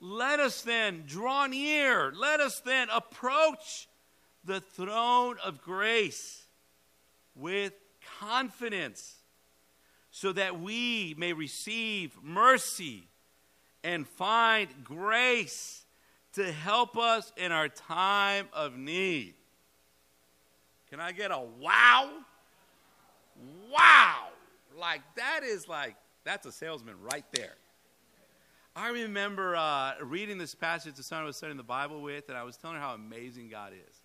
Let 0.00 0.40
us 0.40 0.62
then 0.62 1.04
draw 1.06 1.46
near. 1.46 2.10
Let 2.16 2.40
us 2.40 2.60
then 2.64 2.88
approach 2.90 3.88
the 4.42 4.60
throne 4.60 5.36
of 5.44 5.60
grace 5.60 6.46
with 7.34 7.74
confidence 8.18 9.16
so 10.10 10.32
that 10.32 10.58
we 10.58 11.14
may 11.18 11.34
receive 11.34 12.16
mercy 12.22 13.06
and 13.84 14.08
find 14.08 14.68
grace 14.82 15.84
to 16.32 16.50
help 16.50 16.96
us 16.96 17.34
in 17.36 17.52
our 17.52 17.68
time 17.68 18.48
of 18.54 18.74
need. 18.74 19.34
Can 20.90 21.00
I 21.00 21.12
get 21.12 21.30
a 21.30 21.38
wow? 21.60 22.10
Wow! 23.70 24.28
Like, 24.76 25.02
that 25.16 25.40
is 25.44 25.68
like, 25.68 25.96
that's 26.24 26.46
a 26.46 26.52
salesman 26.52 26.94
right 27.02 27.24
there. 27.32 27.56
I 28.74 28.90
remember 28.90 29.56
uh, 29.56 29.94
reading 30.02 30.38
this 30.38 30.54
passage 30.54 30.94
to 30.96 31.02
someone 31.02 31.24
I 31.24 31.26
was 31.26 31.36
studying 31.36 31.56
the 31.56 31.64
Bible 31.64 32.00
with, 32.00 32.28
and 32.28 32.38
I 32.38 32.44
was 32.44 32.56
telling 32.56 32.76
her 32.76 32.82
how 32.82 32.94
amazing 32.94 33.48
God 33.48 33.72
is. 33.72 33.96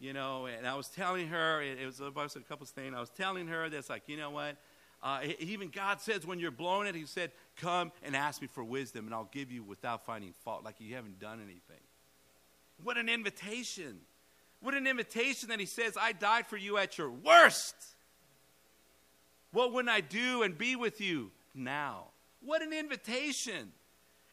You 0.00 0.12
know, 0.12 0.46
and 0.46 0.66
I 0.66 0.74
was 0.74 0.88
telling 0.88 1.28
her, 1.28 1.62
it, 1.62 1.86
was 1.86 2.00
about 2.00 2.34
a 2.34 2.40
couple 2.40 2.64
of 2.64 2.70
things. 2.70 2.92
I 2.96 2.98
was 2.98 3.10
telling 3.10 3.46
her 3.46 3.70
that's 3.70 3.88
like, 3.88 4.02
you 4.08 4.16
know 4.16 4.30
what? 4.30 4.56
Uh, 5.02 5.20
even 5.38 5.68
God 5.68 6.00
says 6.00 6.26
when 6.26 6.40
you're 6.40 6.50
blowing 6.50 6.88
it, 6.88 6.96
He 6.96 7.06
said, 7.06 7.30
Come 7.56 7.92
and 8.02 8.16
ask 8.16 8.42
me 8.42 8.48
for 8.48 8.64
wisdom, 8.64 9.06
and 9.06 9.14
I'll 9.14 9.28
give 9.30 9.52
you 9.52 9.62
without 9.62 10.04
finding 10.04 10.32
fault, 10.44 10.64
like 10.64 10.76
you 10.80 10.94
haven't 10.96 11.20
done 11.20 11.38
anything. 11.40 11.82
What 12.82 12.98
an 12.98 13.08
invitation. 13.08 14.00
What 14.62 14.74
an 14.74 14.86
invitation 14.86 15.50
that 15.50 15.60
He 15.60 15.66
says, 15.66 15.96
I 16.00 16.12
died 16.12 16.46
for 16.46 16.56
you 16.56 16.78
at 16.78 16.96
your 16.96 17.10
worst. 17.10 17.74
What 19.52 19.72
wouldn't 19.72 19.92
I 19.92 20.00
do 20.00 20.42
and 20.42 20.56
be 20.56 20.76
with 20.76 21.00
you 21.00 21.30
now? 21.54 22.04
What 22.40 22.62
an 22.62 22.72
invitation. 22.72 23.72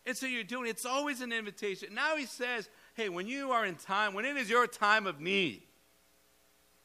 And 0.06 0.16
so 0.16 0.26
you're 0.26 0.44
doing 0.44 0.70
it's 0.70 0.86
always 0.86 1.22
an 1.22 1.32
invitation. 1.32 1.94
Now 1.94 2.16
he 2.16 2.26
says, 2.26 2.70
hey, 2.96 3.10
when 3.10 3.28
you 3.28 3.52
are 3.52 3.66
in 3.66 3.76
time, 3.76 4.14
when 4.14 4.26
it 4.26 4.38
is 4.38 4.50
your 4.50 4.66
time 4.66 5.06
of 5.06 5.20
need, 5.20 5.64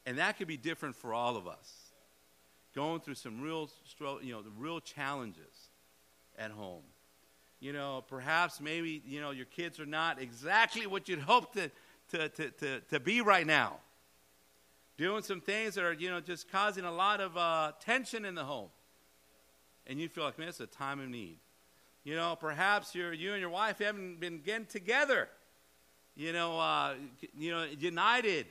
and 0.04 0.18
that 0.18 0.36
could 0.36 0.48
be 0.48 0.56
different 0.56 0.96
for 0.96 1.14
all 1.14 1.36
of 1.36 1.46
us, 1.46 1.92
going 2.74 3.00
through 3.00 3.14
some 3.14 3.40
real, 3.40 3.70
you 4.20 4.32
know, 4.32 4.42
the 4.42 4.50
real 4.58 4.80
challenges 4.80 5.70
at 6.38 6.50
home. 6.50 6.82
You 7.60 7.72
know, 7.72 8.04
perhaps 8.08 8.60
maybe, 8.60 9.00
you 9.06 9.20
know, 9.20 9.30
your 9.30 9.46
kids 9.46 9.80
are 9.80 9.86
not 9.86 10.20
exactly 10.20 10.86
what 10.86 11.08
you'd 11.08 11.20
hope 11.20 11.54
to, 11.54 11.70
to, 12.14 12.28
to, 12.28 12.50
to, 12.50 12.80
to 12.80 13.00
be 13.00 13.20
right 13.20 13.46
now. 13.46 13.78
Doing 14.96 15.22
some 15.22 15.40
things 15.40 15.74
that 15.74 15.84
are, 15.84 15.92
you 15.92 16.08
know, 16.08 16.20
just 16.20 16.50
causing 16.50 16.84
a 16.84 16.92
lot 16.92 17.20
of 17.20 17.36
uh, 17.36 17.72
tension 17.80 18.24
in 18.24 18.36
the 18.36 18.44
home. 18.44 18.68
And 19.86 20.00
you 20.00 20.08
feel 20.08 20.24
like, 20.24 20.38
man, 20.38 20.48
it's 20.48 20.60
a 20.60 20.66
time 20.66 21.00
of 21.00 21.08
need. 21.08 21.38
You 22.04 22.14
know, 22.14 22.36
perhaps 22.38 22.94
you're 22.94 23.12
you 23.12 23.32
and 23.32 23.40
your 23.40 23.50
wife 23.50 23.78
haven't 23.78 24.20
been 24.20 24.40
getting 24.40 24.66
together. 24.66 25.28
You 26.14 26.32
know, 26.32 26.60
uh, 26.60 26.94
you 27.36 27.50
know, 27.50 27.64
united, 27.64 28.46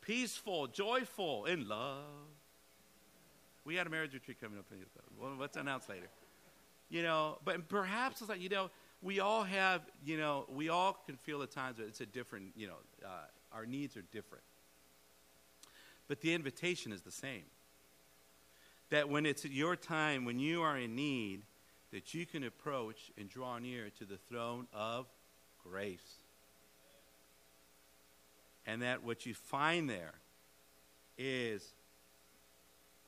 peaceful, 0.00 0.66
joyful, 0.68 1.44
in 1.44 1.68
love. 1.68 2.04
We 3.64 3.74
had 3.74 3.86
a 3.86 3.90
marriage 3.90 4.14
retreat 4.14 4.40
coming 4.40 4.58
up. 4.58 4.64
Well, 5.20 5.32
let's 5.38 5.56
announce 5.56 5.88
later. 5.88 6.08
You 6.88 7.02
know, 7.02 7.38
but 7.44 7.68
perhaps 7.68 8.20
it's 8.20 8.30
like 8.30 8.40
you 8.40 8.48
know, 8.48 8.70
we 9.02 9.18
all 9.18 9.42
have, 9.42 9.82
you 10.04 10.16
know, 10.16 10.46
we 10.48 10.68
all 10.68 10.96
can 11.06 11.16
feel 11.16 11.42
at 11.42 11.50
times 11.50 11.78
that 11.78 11.88
it's 11.88 12.00
a 12.00 12.06
different, 12.06 12.52
you 12.56 12.68
know, 12.68 12.76
uh, 13.04 13.08
our 13.52 13.66
needs 13.66 13.96
are 13.96 14.04
different. 14.12 14.44
But 16.08 16.20
the 16.20 16.32
invitation 16.32 16.92
is 16.92 17.02
the 17.02 17.10
same. 17.10 17.42
That 18.90 19.08
when 19.08 19.26
it's 19.26 19.44
your 19.44 19.74
time, 19.74 20.24
when 20.24 20.38
you 20.38 20.62
are 20.62 20.78
in 20.78 20.94
need, 20.94 21.42
that 21.90 22.14
you 22.14 22.26
can 22.26 22.44
approach 22.44 23.10
and 23.18 23.28
draw 23.28 23.58
near 23.58 23.90
to 23.98 24.04
the 24.04 24.16
throne 24.28 24.66
of 24.72 25.06
grace. 25.68 26.18
And 28.66 28.82
that 28.82 29.02
what 29.02 29.26
you 29.26 29.34
find 29.34 29.90
there 29.90 30.12
is 31.18 31.66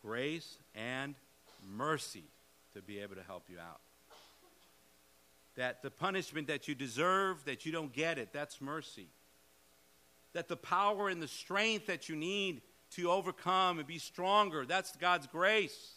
grace 0.02 0.58
and 0.74 1.14
mercy 1.76 2.24
to 2.74 2.82
be 2.82 2.98
able 2.98 3.14
to 3.14 3.22
help 3.22 3.44
you 3.48 3.58
out. 3.58 3.80
That 5.56 5.82
the 5.82 5.90
punishment 5.90 6.48
that 6.48 6.66
you 6.68 6.74
deserve, 6.74 7.44
that 7.44 7.64
you 7.64 7.72
don't 7.72 7.92
get 7.92 8.18
it, 8.18 8.32
that's 8.32 8.60
mercy. 8.60 9.08
That 10.32 10.48
the 10.48 10.56
power 10.56 11.08
and 11.08 11.22
the 11.22 11.28
strength 11.28 11.86
that 11.86 12.08
you 12.08 12.16
need 12.16 12.62
to 12.92 13.10
overcome 13.10 13.78
and 13.78 13.86
be 13.86 13.98
stronger, 13.98 14.66
that's 14.66 14.96
God's 14.96 15.26
grace 15.26 15.94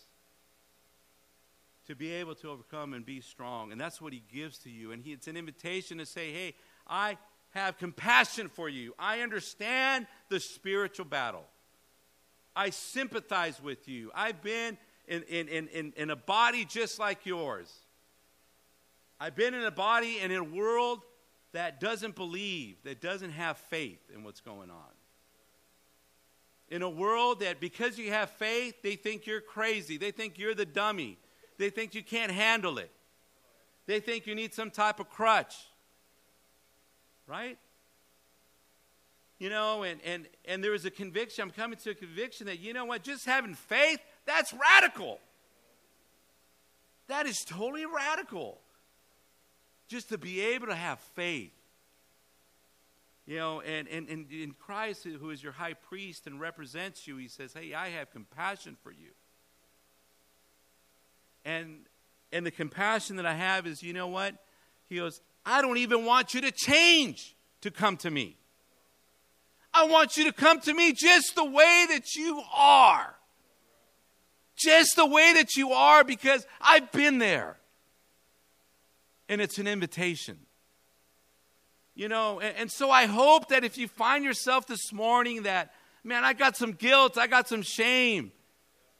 to 1.87 1.95
be 1.95 2.11
able 2.11 2.35
to 2.35 2.49
overcome 2.49 2.93
and 2.93 3.05
be 3.05 3.21
strong. 3.21 3.71
And 3.71 3.79
that's 3.79 4.01
what 4.01 4.13
he 4.13 4.21
gives 4.33 4.57
to 4.59 4.69
you. 4.69 4.91
And 4.91 5.01
he, 5.01 5.13
it's 5.13 5.27
an 5.27 5.37
invitation 5.37 5.97
to 5.99 6.05
say, 6.05 6.31
hey, 6.31 6.53
I 6.85 7.17
have 7.51 7.77
compassion 7.77 8.49
for 8.49 8.67
you. 8.69 8.93
I 8.99 9.21
understand 9.21 10.05
the 10.29 10.39
spiritual 10.39 11.05
battle. 11.05 11.45
I 12.55 12.71
sympathize 12.71 13.61
with 13.61 13.87
you. 13.87 14.11
I've 14.13 14.41
been 14.41 14.77
in, 15.07 15.23
in, 15.23 15.47
in, 15.47 15.93
in 15.95 16.09
a 16.09 16.15
body 16.15 16.65
just 16.65 16.99
like 16.99 17.25
yours. 17.25 17.71
I've 19.19 19.35
been 19.35 19.53
in 19.53 19.63
a 19.63 19.71
body 19.71 20.19
and 20.21 20.31
in 20.31 20.37
a 20.37 20.43
world 20.43 21.01
that 21.53 21.79
doesn't 21.79 22.15
believe, 22.15 22.77
that 22.83 23.01
doesn't 23.01 23.31
have 23.31 23.57
faith 23.57 23.99
in 24.13 24.23
what's 24.23 24.41
going 24.41 24.69
on. 24.69 24.91
In 26.69 26.81
a 26.81 26.89
world 26.89 27.39
that 27.39 27.59
because 27.59 27.97
you 27.97 28.11
have 28.11 28.29
faith, 28.31 28.75
they 28.83 28.95
think 28.95 29.25
you're 29.25 29.41
crazy. 29.41 29.97
They 29.97 30.11
think 30.11 30.37
you're 30.37 30.53
the 30.53 30.65
dummy. 30.65 31.17
They 31.57 31.69
think 31.69 31.95
you 31.95 32.03
can't 32.03 32.31
handle 32.31 32.77
it. 32.77 32.91
They 33.85 34.01
think 34.01 34.27
you 34.27 34.35
need 34.35 34.53
some 34.53 34.69
type 34.69 34.99
of 34.99 35.09
crutch. 35.09 35.55
Right? 37.25 37.57
You 39.39 39.49
know, 39.49 39.83
and, 39.83 40.01
and, 40.03 40.27
and 40.45 40.63
there 40.63 40.73
is 40.73 40.85
a 40.85 40.91
conviction. 40.91 41.43
I'm 41.43 41.51
coming 41.51 41.77
to 41.79 41.91
a 41.91 41.95
conviction 41.95 42.47
that, 42.47 42.59
you 42.59 42.73
know 42.73 42.85
what, 42.85 43.03
just 43.03 43.25
having 43.25 43.53
faith, 43.53 43.99
that's 44.25 44.53
radical. 44.53 45.19
That 47.07 47.25
is 47.25 47.45
totally 47.45 47.85
radical. 47.85 48.59
Just 49.87 50.09
to 50.09 50.17
be 50.17 50.41
able 50.41 50.67
to 50.67 50.75
have 50.75 50.99
faith. 50.99 51.53
You 53.25 53.37
know, 53.37 53.61
and, 53.61 53.87
and, 53.87 54.07
and 54.09 54.31
in 54.31 54.51
Christ, 54.51 55.03
who 55.03 55.29
is 55.31 55.43
your 55.43 55.51
high 55.51 55.73
priest 55.73 56.27
and 56.27 56.39
represents 56.39 57.07
you, 57.07 57.17
he 57.17 57.27
says, 57.27 57.53
Hey, 57.53 57.73
I 57.73 57.89
have 57.89 58.11
compassion 58.11 58.77
for 58.81 58.91
you. 58.91 59.11
And 61.43 61.79
and 62.31 62.45
the 62.45 62.51
compassion 62.51 63.15
that 63.17 63.25
I 63.25 63.33
have 63.33 63.65
is, 63.67 63.81
you 63.81 63.93
know 63.93 64.07
what? 64.07 64.35
He 64.89 64.97
goes, 64.97 65.21
I 65.45 65.61
don't 65.61 65.77
even 65.77 66.05
want 66.05 66.33
you 66.33 66.41
to 66.41 66.51
change 66.51 67.35
to 67.61 67.71
come 67.71 67.97
to 67.97 68.11
me. 68.11 68.37
I 69.73 69.85
want 69.85 70.17
you 70.17 70.25
to 70.25 70.33
come 70.33 70.59
to 70.61 70.73
me 70.73 70.93
just 70.93 71.35
the 71.35 71.45
way 71.45 71.85
that 71.89 72.15
you 72.15 72.41
are. 72.55 73.15
Just 74.57 74.95
the 74.95 75.05
way 75.05 75.33
that 75.35 75.55
you 75.55 75.71
are 75.71 76.03
because 76.03 76.45
I've 76.59 76.91
been 76.91 77.19
there. 77.19 77.57
And 79.29 79.41
it's 79.41 79.57
an 79.57 79.67
invitation. 79.67 80.37
You 81.95 82.07
know, 82.07 82.39
and, 82.39 82.55
and, 82.57 82.71
so 82.71 82.91
I 82.91 83.07
hope 83.07 83.49
that 83.49 83.63
if 83.63 83.75
you 83.75 83.87
find 83.87 84.23
yourself 84.23 84.67
this 84.67 84.93
morning 84.93 85.43
that, 85.43 85.73
man, 86.03 86.23
I 86.23 86.33
got 86.33 86.55
some 86.55 86.73
guilt, 86.73 87.17
I 87.17 87.25
got 87.25 87.47
some 87.47 87.63
shame, 87.63 88.31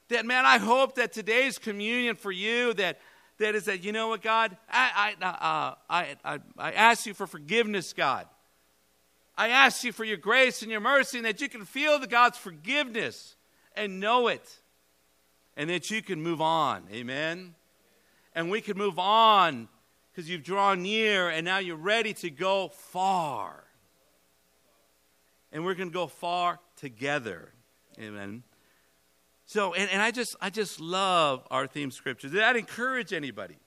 that, 0.09 0.25
man, 0.25 0.45
I 0.45 0.57
hope 0.57 0.95
that 0.95 1.13
today's 1.13 1.59
communion 1.59 2.15
for 2.15 2.31
you, 2.31 2.73
that, 2.73 2.99
that 3.37 3.53
is 3.53 3.65
that, 3.65 3.83
you 3.83 3.91
know 3.91 4.07
what, 4.07 4.23
God, 4.23 4.57
I, 4.67 5.13
I, 5.21 5.25
uh, 5.25 5.75
I, 5.87 6.15
I, 6.25 6.39
I 6.57 6.71
ask 6.71 7.05
you 7.05 7.13
for 7.13 7.27
forgiveness, 7.27 7.93
God. 7.93 8.25
I 9.37 9.49
ask 9.49 9.83
you 9.83 9.91
for 9.91 10.03
your 10.03 10.17
grace 10.17 10.63
and 10.63 10.71
your 10.71 10.79
mercy, 10.79 11.19
and 11.19 11.25
that 11.25 11.39
you 11.39 11.49
can 11.49 11.65
feel 11.65 11.99
the 11.99 12.07
God's 12.07 12.39
forgiveness 12.39 13.35
and 13.75 13.99
know 13.99 14.27
it, 14.27 14.59
and 15.55 15.69
that 15.69 15.91
you 15.91 16.01
can 16.01 16.19
move 16.23 16.41
on. 16.41 16.85
Amen. 16.91 17.53
And 18.33 18.49
we 18.49 18.61
can 18.61 18.75
move 18.75 18.97
on 18.97 19.67
because 20.17 20.27
you've 20.27 20.41
drawn 20.41 20.81
near, 20.81 21.29
and 21.29 21.45
now 21.45 21.59
you're 21.59 21.75
ready 21.75 22.11
to 22.11 22.31
go 22.31 22.69
far. 22.69 23.63
And 25.51 25.63
we're 25.63 25.75
going 25.75 25.89
to 25.89 25.93
go 25.93 26.07
far 26.07 26.59
together. 26.75 27.53
Amen. 27.99 28.41
So, 29.45 29.75
and, 29.75 29.87
and 29.91 30.01
I 30.01 30.09
just 30.09 30.35
I 30.41 30.49
just 30.49 30.79
love 30.79 31.45
our 31.51 31.67
theme 31.67 31.91
scriptures. 31.91 32.31
Did 32.31 32.41
that 32.41 32.55
encourage 32.55 33.13
anybody? 33.13 33.57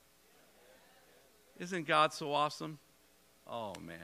Isn't 1.60 1.86
God 1.86 2.12
so 2.12 2.32
awesome? 2.32 2.80
Oh 3.46 3.74
man. 3.80 3.98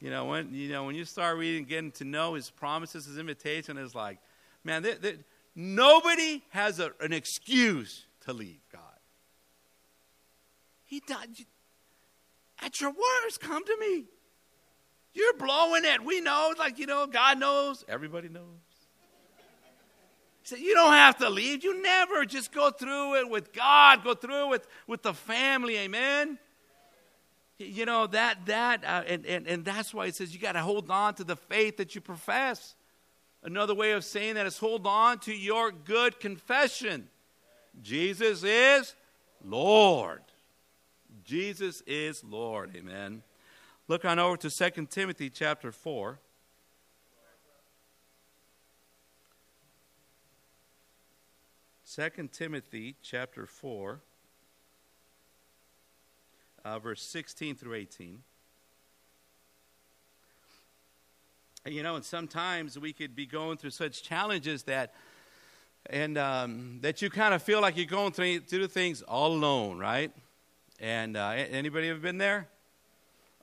You 0.00 0.10
know, 0.10 0.24
when 0.24 0.52
you 0.52 0.68
know 0.72 0.82
when 0.82 0.96
you 0.96 1.04
start 1.04 1.38
reading, 1.38 1.64
getting 1.64 1.92
to 1.92 2.04
know 2.04 2.34
his 2.34 2.50
promises, 2.50 3.06
his 3.06 3.18
invitation 3.18 3.78
is 3.78 3.94
like, 3.94 4.18
man, 4.64 4.82
they, 4.82 4.94
they, 4.94 5.14
nobody 5.54 6.42
has 6.50 6.80
a, 6.80 6.90
an 7.00 7.12
excuse 7.12 8.06
to 8.22 8.32
leave 8.32 8.58
God. 8.72 8.85
He 10.86 11.00
died. 11.06 11.28
At 12.62 12.80
your 12.80 12.90
worst, 12.90 13.40
come 13.40 13.64
to 13.64 13.76
me. 13.78 14.04
You're 15.12 15.34
blowing 15.34 15.84
it. 15.84 16.04
We 16.04 16.20
know, 16.20 16.54
like, 16.58 16.78
you 16.78 16.86
know, 16.86 17.06
God 17.06 17.38
knows. 17.38 17.84
Everybody 17.88 18.28
knows. 18.28 18.44
He 20.42 20.48
said, 20.48 20.58
You 20.60 20.74
don't 20.74 20.92
have 20.92 21.16
to 21.18 21.28
leave. 21.28 21.64
You 21.64 21.82
never 21.82 22.24
just 22.24 22.52
go 22.52 22.70
through 22.70 23.16
it 23.20 23.30
with 23.30 23.52
God, 23.52 24.04
go 24.04 24.14
through 24.14 24.44
it 24.44 24.50
with, 24.50 24.68
with 24.86 25.02
the 25.02 25.14
family. 25.14 25.78
Amen. 25.78 26.38
You 27.58 27.86
know, 27.86 28.06
that, 28.08 28.44
that, 28.46 28.84
uh, 28.84 29.02
and, 29.08 29.24
and, 29.24 29.46
and 29.46 29.64
that's 29.64 29.94
why 29.94 30.06
it 30.06 30.14
says 30.14 30.34
you 30.34 30.40
got 30.40 30.52
to 30.52 30.60
hold 30.60 30.90
on 30.90 31.14
to 31.14 31.24
the 31.24 31.36
faith 31.36 31.78
that 31.78 31.94
you 31.94 32.00
profess. 32.00 32.74
Another 33.42 33.74
way 33.74 33.92
of 33.92 34.04
saying 34.04 34.34
that 34.34 34.46
is 34.46 34.58
hold 34.58 34.86
on 34.86 35.18
to 35.20 35.32
your 35.32 35.72
good 35.72 36.20
confession. 36.20 37.08
Jesus 37.80 38.44
is 38.44 38.94
Lord. 39.42 40.20
Jesus 41.26 41.82
is 41.88 42.22
Lord. 42.22 42.70
Amen. 42.76 43.22
Look 43.88 44.04
on 44.04 44.20
over 44.20 44.36
to 44.36 44.48
2 44.48 44.86
Timothy 44.86 45.28
chapter 45.28 45.72
4. 45.72 46.20
2 51.94 52.28
Timothy 52.32 52.94
chapter 53.02 53.46
4, 53.46 54.00
uh, 56.64 56.78
verse 56.78 57.00
16 57.00 57.56
through 57.56 57.74
18. 57.74 58.22
And, 61.64 61.74
you 61.74 61.82
know, 61.82 61.96
and 61.96 62.04
sometimes 62.04 62.78
we 62.78 62.92
could 62.92 63.16
be 63.16 63.24
going 63.26 63.56
through 63.56 63.70
such 63.70 64.02
challenges 64.02 64.64
that, 64.64 64.94
and 65.88 66.18
um, 66.18 66.78
that 66.82 67.02
you 67.02 67.10
kind 67.10 67.34
of 67.34 67.42
feel 67.42 67.60
like 67.60 67.76
you're 67.76 67.86
going 67.86 68.12
through, 68.12 68.40
through 68.40 68.66
things 68.68 69.02
all 69.02 69.32
alone, 69.32 69.78
right? 69.78 70.12
And 70.80 71.16
uh, 71.16 71.28
anybody 71.30 71.88
ever 71.88 71.98
been 71.98 72.18
there? 72.18 72.48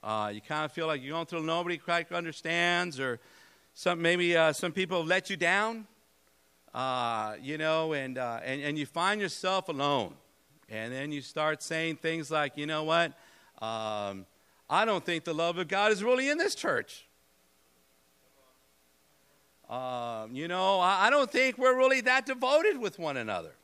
Uh, 0.04 0.32
you 0.34 0.42
kind 0.42 0.66
of 0.66 0.72
feel 0.72 0.88
like 0.88 1.02
you're 1.02 1.14
going 1.14 1.26
through 1.26 1.44
nobody 1.44 1.78
quite 1.78 2.12
understands, 2.12 3.00
or 3.00 3.20
some 3.74 4.02
maybe 4.02 4.36
uh, 4.36 4.54
some 4.54 4.72
people 4.72 5.00
have 5.00 5.08
let 5.08 5.30
you 5.30 5.38
down 5.38 5.88
uh, 6.74 7.36
you 7.42 7.58
know, 7.58 7.94
and, 7.94 8.18
uh, 8.18 8.40
and, 8.44 8.62
and 8.62 8.78
you 8.78 8.86
find 8.86 9.22
yourself 9.22 9.70
alone. 9.70 10.14
And 10.70 10.92
then 10.92 11.12
you 11.12 11.22
start 11.22 11.62
saying 11.62 11.98
things 11.98 12.32
like, 12.32 12.58
you 12.58 12.66
know 12.66 12.84
what? 12.84 13.14
Um, 13.62 14.26
I 14.70 14.86
don't 14.86 15.06
think 15.06 15.24
the 15.24 15.34
love 15.34 15.58
of 15.58 15.68
God 15.68 15.92
is 15.92 16.04
really 16.04 16.30
in 16.30 16.38
this 16.38 16.56
church. 16.56 17.06
Um, 19.70 20.36
you 20.36 20.48
know, 20.48 20.80
I, 20.80 21.08
I, 21.08 21.10
don't 21.10 21.32
think 21.32 21.58
we're 21.58 21.76
really 21.76 22.02
that 22.02 22.26
devoted 22.26 22.78
with 22.78 23.00
one 23.00 23.18
another. 23.18 23.56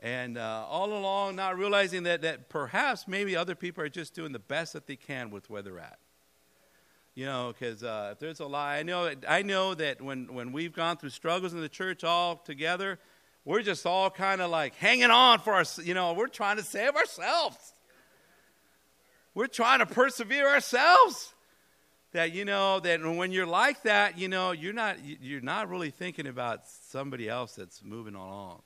And 0.00 0.38
uh, 0.38 0.64
all 0.68 0.92
along, 0.92 1.36
not 1.36 1.58
realizing 1.58 2.04
that, 2.04 2.22
that 2.22 2.48
perhaps 2.48 3.08
maybe 3.08 3.34
other 3.36 3.54
people 3.54 3.82
are 3.82 3.88
just 3.88 4.14
doing 4.14 4.32
the 4.32 4.38
best 4.38 4.72
that 4.74 4.86
they 4.86 4.96
can 4.96 5.30
with 5.30 5.50
where 5.50 5.60
they're 5.62 5.80
at. 5.80 5.98
You 7.16 7.26
know, 7.26 7.52
because 7.52 7.82
uh, 7.82 8.10
if 8.12 8.20
there's 8.20 8.38
a 8.38 8.46
lie, 8.46 8.76
I 8.76 8.84
know, 8.84 9.12
I 9.28 9.42
know 9.42 9.74
that 9.74 10.00
when, 10.00 10.32
when 10.32 10.52
we've 10.52 10.72
gone 10.72 10.98
through 10.98 11.10
struggles 11.10 11.52
in 11.52 11.60
the 11.60 11.68
church 11.68 12.04
all 12.04 12.36
together, 12.36 13.00
we're 13.44 13.62
just 13.62 13.86
all 13.86 14.08
kind 14.08 14.40
of 14.40 14.50
like 14.50 14.76
hanging 14.76 15.10
on 15.10 15.40
for 15.40 15.54
us. 15.54 15.78
You 15.78 15.94
know, 15.94 16.12
we're 16.12 16.28
trying 16.28 16.58
to 16.58 16.62
save 16.62 16.94
ourselves. 16.94 17.56
We're 19.34 19.46
trying 19.46 19.80
to 19.80 19.86
persevere 19.86 20.48
ourselves. 20.48 21.34
That 22.12 22.32
you 22.32 22.44
know 22.44 22.80
that 22.80 23.02
when 23.02 23.32
you're 23.32 23.46
like 23.46 23.82
that, 23.82 24.18
you 24.18 24.28
know 24.28 24.52
you're 24.52 24.72
not 24.72 24.96
you're 25.04 25.40
not 25.40 25.68
really 25.68 25.90
thinking 25.90 26.26
about 26.26 26.66
somebody 26.66 27.28
else 27.28 27.54
that's 27.54 27.82
moving 27.82 28.14
along. 28.14 28.62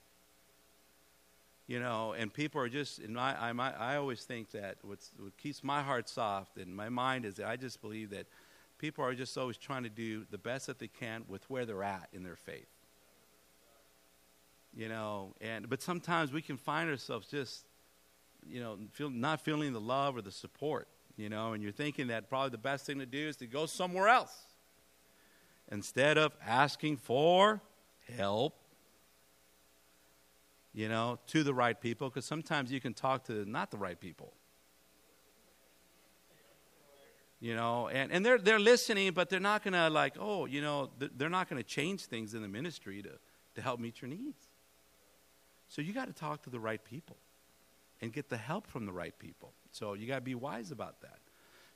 You 1.72 1.80
know, 1.80 2.12
and 2.12 2.30
people 2.30 2.60
are 2.60 2.68
just. 2.68 2.98
In 2.98 3.14
my, 3.14 3.34
I, 3.42 3.54
my, 3.54 3.72
I 3.74 3.96
always 3.96 4.24
think 4.24 4.50
that 4.50 4.76
what's, 4.82 5.10
what 5.18 5.34
keeps 5.38 5.64
my 5.64 5.80
heart 5.80 6.06
soft 6.06 6.58
and 6.58 6.76
my 6.76 6.90
mind 6.90 7.24
is 7.24 7.40
I 7.40 7.56
just 7.56 7.80
believe 7.80 8.10
that 8.10 8.26
people 8.76 9.02
are 9.02 9.14
just 9.14 9.38
always 9.38 9.56
trying 9.56 9.84
to 9.84 9.88
do 9.88 10.26
the 10.30 10.36
best 10.36 10.66
that 10.66 10.78
they 10.78 10.88
can 10.88 11.24
with 11.28 11.48
where 11.48 11.64
they're 11.64 11.82
at 11.82 12.10
in 12.12 12.24
their 12.24 12.36
faith. 12.36 12.68
You 14.76 14.90
know, 14.90 15.34
and 15.40 15.66
but 15.66 15.80
sometimes 15.80 16.30
we 16.30 16.42
can 16.42 16.58
find 16.58 16.90
ourselves 16.90 17.26
just, 17.28 17.64
you 18.46 18.60
know, 18.60 18.76
feel, 18.90 19.08
not 19.08 19.40
feeling 19.40 19.72
the 19.72 19.80
love 19.80 20.14
or 20.14 20.20
the 20.20 20.30
support. 20.30 20.88
You 21.16 21.30
know, 21.30 21.54
and 21.54 21.62
you're 21.62 21.72
thinking 21.72 22.08
that 22.08 22.28
probably 22.28 22.50
the 22.50 22.58
best 22.58 22.84
thing 22.84 22.98
to 22.98 23.06
do 23.06 23.28
is 23.28 23.36
to 23.36 23.46
go 23.46 23.64
somewhere 23.64 24.08
else 24.08 24.36
instead 25.70 26.18
of 26.18 26.36
asking 26.46 26.98
for 26.98 27.62
help. 28.14 28.58
You 30.74 30.88
know, 30.88 31.18
to 31.28 31.42
the 31.42 31.52
right 31.52 31.78
people, 31.78 32.08
because 32.08 32.24
sometimes 32.24 32.72
you 32.72 32.80
can 32.80 32.94
talk 32.94 33.24
to 33.24 33.44
not 33.44 33.70
the 33.70 33.76
right 33.76 34.00
people. 34.00 34.32
You 37.40 37.56
know 37.56 37.88
and, 37.88 38.12
and 38.12 38.24
they're, 38.24 38.38
they're 38.38 38.60
listening 38.60 39.10
but 39.14 39.28
they're 39.28 39.40
not 39.40 39.64
going 39.64 39.74
to 39.74 39.90
like 39.90 40.14
oh 40.20 40.46
you 40.46 40.60
know 40.60 40.90
they're 40.96 41.28
not 41.28 41.50
going 41.50 41.60
to 41.60 41.68
change 41.68 42.04
things 42.04 42.34
in 42.34 42.42
the 42.42 42.46
ministry 42.46 43.02
to, 43.02 43.10
to 43.56 43.60
help 43.60 43.80
meet 43.80 44.00
your 44.00 44.08
needs. 44.08 44.44
So 45.66 45.82
you 45.82 45.92
got 45.92 46.06
to 46.06 46.12
talk 46.12 46.42
to 46.44 46.50
the 46.50 46.60
right 46.60 46.82
people 46.84 47.16
and 48.00 48.12
get 48.12 48.28
the 48.28 48.36
help 48.36 48.68
from 48.68 48.86
the 48.86 48.92
right 48.92 49.18
people. 49.18 49.54
So 49.72 49.94
you 49.94 50.06
got 50.06 50.16
to 50.16 50.20
be 50.20 50.36
wise 50.36 50.70
about 50.70 51.00
that. 51.00 51.18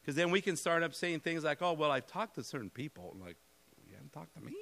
Because 0.01 0.15
then 0.15 0.31
we 0.31 0.41
can 0.41 0.55
start 0.55 0.85
up 0.85 0.95
saying 0.95 1.19
things 1.19 1.43
like 1.43 1.61
oh 1.63 1.73
well 1.73 1.91
i've 1.91 2.07
talked 2.07 2.37
to 2.37 2.45
certain 2.45 2.71
people. 2.71 3.11
I'm 3.13 3.21
like 3.21 3.37
you 3.89 3.95
haven't 3.95 4.13
talked 4.13 4.37
to 4.37 4.41
me 4.45 4.55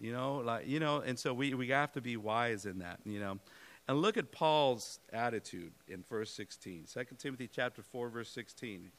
You 0.00 0.12
know, 0.12 0.36
like 0.36 0.66
you 0.66 0.78
know, 0.78 1.00
and 1.00 1.18
so 1.18 1.34
we, 1.34 1.54
we 1.54 1.68
have 1.68 1.92
to 1.92 2.00
be 2.00 2.16
wise 2.16 2.66
in 2.66 2.78
that, 2.78 3.00
you 3.04 3.18
know. 3.18 3.38
And 3.88 4.02
look 4.02 4.16
at 4.18 4.30
Paul's 4.30 5.00
attitude 5.12 5.72
in 5.88 6.04
verse 6.08 6.30
16. 6.32 6.84
2 6.92 7.04
Timothy 7.16 7.48
chapter 7.50 7.82
4, 7.82 8.10
verse 8.10 8.28
16. 8.28 8.90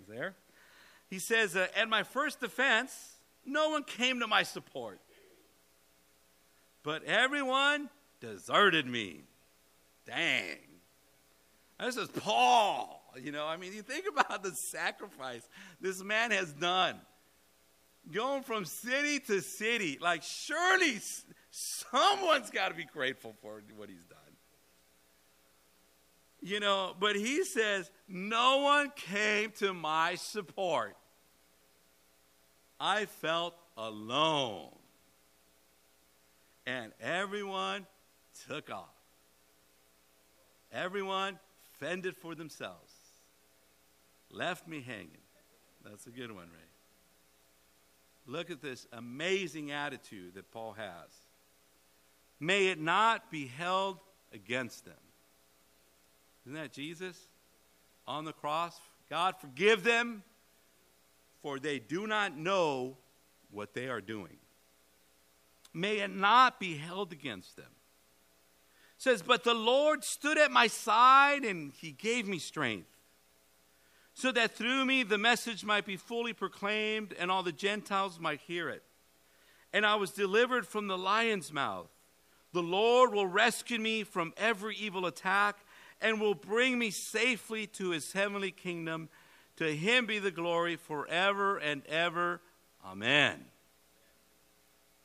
Is 0.00 0.08
there? 0.08 0.34
He 1.08 1.20
says, 1.20 1.54
uh, 1.54 1.68
At 1.76 1.88
my 1.88 2.02
first 2.02 2.40
defense, 2.40 3.14
no 3.46 3.70
one 3.70 3.84
came 3.84 4.18
to 4.18 4.26
my 4.26 4.42
support. 4.42 4.98
But 6.82 7.04
everyone 7.04 7.88
deserted 8.20 8.86
me. 8.86 9.22
Dang. 10.06 10.58
This 11.78 11.96
is 11.96 12.08
Paul. 12.08 13.02
You 13.20 13.30
know, 13.30 13.46
I 13.46 13.56
mean, 13.56 13.72
you 13.72 13.82
think 13.82 14.06
about 14.18 14.42
the 14.42 14.52
sacrifice 14.52 15.48
this 15.80 16.02
man 16.02 16.32
has 16.32 16.52
done. 16.52 16.96
Going 18.10 18.42
from 18.42 18.64
city 18.64 19.20
to 19.20 19.40
city. 19.40 19.98
Like, 20.00 20.22
surely 20.22 20.98
someone's 21.50 22.50
got 22.50 22.68
to 22.68 22.74
be 22.74 22.84
grateful 22.84 23.34
for 23.40 23.62
what 23.76 23.88
he's 23.88 24.04
done. 24.04 24.18
You 26.40 26.58
know, 26.58 26.96
but 26.98 27.14
he 27.14 27.44
says, 27.44 27.90
no 28.08 28.58
one 28.58 28.90
came 28.96 29.52
to 29.58 29.72
my 29.72 30.16
support. 30.16 30.96
I 32.80 33.06
felt 33.06 33.54
alone. 33.76 34.70
And 36.66 36.92
everyone 37.00 37.86
took 38.48 38.70
off. 38.70 38.88
Everyone 40.72 41.38
fended 41.78 42.16
for 42.16 42.34
themselves. 42.34 42.92
Left 44.30 44.66
me 44.66 44.80
hanging. 44.80 45.10
That's 45.84 46.06
a 46.06 46.10
good 46.10 46.32
one, 46.32 46.46
Ray. 46.46 46.71
Look 48.26 48.50
at 48.50 48.62
this 48.62 48.86
amazing 48.92 49.72
attitude 49.72 50.34
that 50.34 50.50
Paul 50.50 50.72
has. 50.74 51.10
May 52.38 52.68
it 52.68 52.80
not 52.80 53.30
be 53.30 53.46
held 53.46 53.98
against 54.32 54.84
them. 54.84 54.94
Isn't 56.44 56.54
that 56.54 56.72
Jesus 56.72 57.16
on 58.06 58.24
the 58.24 58.32
cross? 58.32 58.78
God, 59.08 59.34
forgive 59.40 59.84
them, 59.84 60.22
for 61.40 61.58
they 61.58 61.78
do 61.78 62.06
not 62.06 62.36
know 62.36 62.96
what 63.50 63.74
they 63.74 63.88
are 63.88 64.00
doing. 64.00 64.38
May 65.74 66.00
it 66.00 66.10
not 66.10 66.60
be 66.60 66.76
held 66.76 67.12
against 67.12 67.56
them. 67.56 67.66
It 68.96 69.02
says, 69.02 69.22
But 69.22 69.44
the 69.44 69.54
Lord 69.54 70.04
stood 70.04 70.38
at 70.38 70.50
my 70.50 70.66
side 70.66 71.44
and 71.44 71.72
he 71.72 71.92
gave 71.92 72.26
me 72.26 72.38
strength, 72.38 72.91
so 74.14 74.32
that 74.32 74.52
through 74.52 74.84
me 74.84 75.02
the 75.02 75.18
message 75.18 75.64
might 75.64 75.86
be 75.86 75.96
fully 75.96 76.32
proclaimed 76.32 77.14
and 77.18 77.30
all 77.30 77.42
the 77.42 77.52
Gentiles 77.52 78.18
might 78.20 78.40
hear 78.40 78.68
it. 78.68 78.82
And 79.72 79.86
I 79.86 79.94
was 79.94 80.10
delivered 80.10 80.66
from 80.66 80.86
the 80.86 80.98
lion's 80.98 81.52
mouth. 81.52 81.88
The 82.52 82.62
Lord 82.62 83.14
will 83.14 83.26
rescue 83.26 83.78
me 83.78 84.04
from 84.04 84.34
every 84.36 84.76
evil 84.76 85.06
attack 85.06 85.56
and 86.00 86.20
will 86.20 86.34
bring 86.34 86.78
me 86.78 86.90
safely 86.90 87.66
to 87.68 87.90
his 87.90 88.12
heavenly 88.12 88.50
kingdom. 88.50 89.08
To 89.56 89.74
him 89.74 90.06
be 90.06 90.18
the 90.18 90.30
glory 90.30 90.76
forever 90.76 91.56
and 91.56 91.86
ever. 91.86 92.40
Amen. 92.84 93.44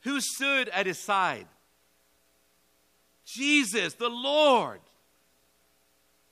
Who 0.00 0.20
stood 0.20 0.68
at 0.68 0.86
his 0.86 0.98
side? 0.98 1.46
Jesus, 3.24 3.94
the 3.94 4.08
Lord. 4.08 4.80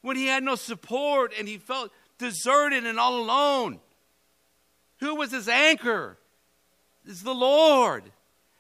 When 0.03 0.17
he 0.17 0.27
had 0.27 0.43
no 0.43 0.55
support 0.55 1.33
and 1.39 1.49
he 1.49 1.59
felt 1.59 1.91
deserted 2.19 2.85
and 2.85 2.99
all 2.99 3.19
alone. 3.19 3.81
Who 5.01 5.17
was 5.17 5.33
his 5.33 5.49
anchor? 5.49 6.19
Is 7.05 7.23
the 7.23 7.35
Lord. 7.35 8.05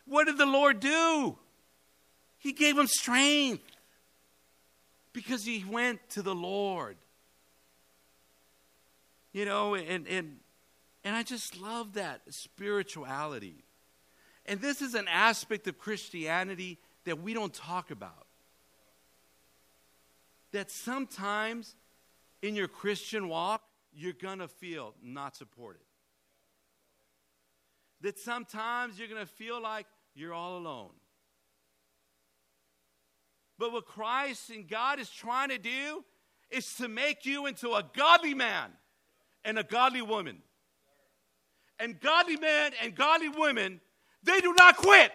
What 0.07 0.27
did 0.27 0.39
the 0.39 0.47
Lord 0.47 0.81
do? 0.81 1.37
He 2.39 2.53
gave 2.53 2.79
him 2.79 2.87
strength 2.87 3.65
because 5.13 5.45
he 5.45 5.65
went 5.69 5.99
to 6.11 6.23
the 6.23 6.35
Lord. 6.35 6.97
You 9.33 9.45
know, 9.45 9.75
and, 9.75 10.07
and, 10.07 10.37
and 11.05 11.17
I 11.17 11.23
just 11.23 11.59
love 11.59 11.95
that 11.95 12.21
spirituality. 12.29 13.65
And 14.47 14.61
this 14.61 14.81
is 14.81 14.95
an 14.95 15.09
aspect 15.09 15.67
of 15.67 15.79
Christianity 15.79 16.79
that 17.05 17.21
we 17.21 17.35
don't 17.35 17.53
talk 17.53 17.91
about. 17.91 18.27
That 20.53 20.71
sometimes 20.71 21.75
in 22.43 22.55
your 22.55 22.69
Christian 22.69 23.29
walk, 23.29 23.63
you're 23.93 24.13
going 24.13 24.39
to 24.41 24.49
feel 24.49 24.95
not 25.03 25.35
supported. 25.37 25.83
That 28.03 28.19
sometimes 28.19 28.99
you're 28.99 29.09
going 29.09 29.25
to 29.25 29.33
feel 29.33 29.61
like 29.61 29.87
you're 30.15 30.35
all 30.35 30.59
alone. 30.59 30.91
But 33.59 33.73
what 33.73 33.87
Christ 33.87 34.51
and 34.51 34.69
God 34.69 35.01
is 35.01 35.09
trying 35.09 35.49
to 35.49 35.59
do 35.59 36.05
is 36.51 36.75
to 36.75 36.89
make 36.89 37.25
you 37.25 37.47
into 37.47 37.71
a 37.71 37.85
godly 37.95 38.35
man 38.35 38.71
and 39.45 39.59
a 39.59 39.63
godly 39.63 40.03
woman. 40.03 40.39
And 41.79 41.99
godly 42.01 42.37
men 42.37 42.73
and 42.83 42.95
godly 42.95 43.29
women, 43.29 43.81
they 44.23 44.41
do 44.41 44.55
not 44.57 44.77
quit. 44.77 45.13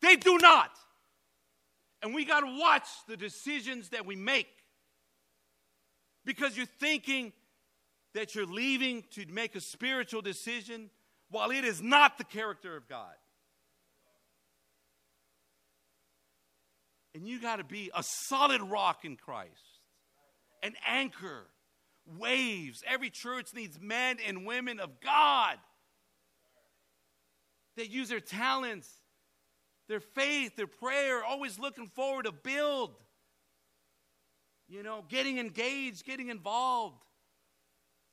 They 0.00 0.16
do 0.16 0.38
not. 0.38 0.70
And 2.06 2.14
we 2.14 2.24
got 2.24 2.42
to 2.42 2.56
watch 2.56 2.86
the 3.08 3.16
decisions 3.16 3.88
that 3.88 4.06
we 4.06 4.14
make. 4.14 4.46
Because 6.24 6.56
you're 6.56 6.64
thinking 6.78 7.32
that 8.14 8.36
you're 8.36 8.46
leaving 8.46 9.02
to 9.14 9.26
make 9.26 9.56
a 9.56 9.60
spiritual 9.60 10.22
decision 10.22 10.90
while 11.30 11.50
it 11.50 11.64
is 11.64 11.82
not 11.82 12.16
the 12.16 12.22
character 12.22 12.76
of 12.76 12.88
God. 12.88 13.12
And 17.12 17.26
you 17.26 17.40
got 17.40 17.56
to 17.56 17.64
be 17.64 17.90
a 17.92 18.04
solid 18.04 18.62
rock 18.62 19.04
in 19.04 19.16
Christ, 19.16 19.50
an 20.62 20.74
anchor, 20.86 21.48
waves. 22.20 22.84
Every 22.86 23.10
church 23.10 23.48
needs 23.52 23.80
men 23.80 24.18
and 24.24 24.46
women 24.46 24.78
of 24.78 25.00
God 25.00 25.56
that 27.76 27.90
use 27.90 28.10
their 28.10 28.20
talents, 28.20 28.88
their 29.88 30.00
faith, 30.00 30.56
their 30.56 30.66
prayer, 30.66 31.24
always 31.24 31.58
looking 31.58 31.88
forward 31.88 32.24
to 32.24 32.32
build. 32.32 32.94
You 34.68 34.82
know, 34.82 35.04
getting 35.08 35.38
engaged, 35.38 36.04
getting 36.04 36.28
involved. 36.28 37.02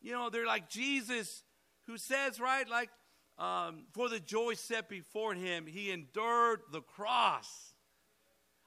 You 0.02 0.12
know, 0.12 0.30
they're 0.30 0.46
like 0.46 0.70
Jesus 0.70 1.44
who 1.88 1.98
says, 1.98 2.40
right, 2.40 2.70
like, 2.70 2.90
um, 3.40 3.86
for 3.94 4.10
the 4.10 4.20
joy 4.20 4.54
set 4.54 4.88
before 4.88 5.34
him, 5.34 5.66
he 5.66 5.92
endured 5.92 6.62
the 6.72 6.82
cross 6.82 7.74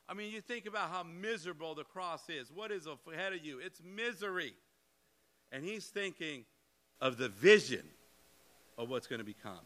I 0.09 0.15
mean, 0.15 0.33
you 0.33 0.41
think 0.41 0.67
about 0.67 0.91
how 0.91 1.03
miserable 1.03 1.75
the 1.75 1.85
cross 1.85 2.29
is. 2.29 2.51
What 2.53 2.71
is 2.71 2.87
ahead 2.87 3.33
of 3.33 3.45
you? 3.45 3.59
It's 3.59 3.81
misery. 3.83 4.55
And 5.51 5.65
he's 5.65 5.87
thinking 5.87 6.45
of 7.01 7.19
the 7.19 7.29
vision 7.29 7.83
of 8.79 8.89
what's 8.89 9.07
going 9.07 9.19
to 9.19 9.25
become. 9.25 9.65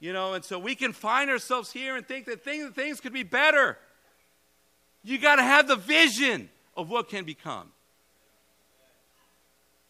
You 0.00 0.12
know, 0.12 0.34
and 0.34 0.44
so 0.44 0.58
we 0.58 0.74
can 0.74 0.92
find 0.92 1.28
ourselves 1.28 1.72
here 1.72 1.96
and 1.96 2.06
think 2.06 2.26
that 2.26 2.44
things, 2.44 2.72
things 2.74 3.00
could 3.00 3.12
be 3.12 3.24
better. 3.24 3.76
You 5.02 5.18
got 5.18 5.36
to 5.36 5.42
have 5.42 5.66
the 5.66 5.76
vision 5.76 6.48
of 6.76 6.88
what 6.88 7.08
can 7.08 7.24
become. 7.24 7.72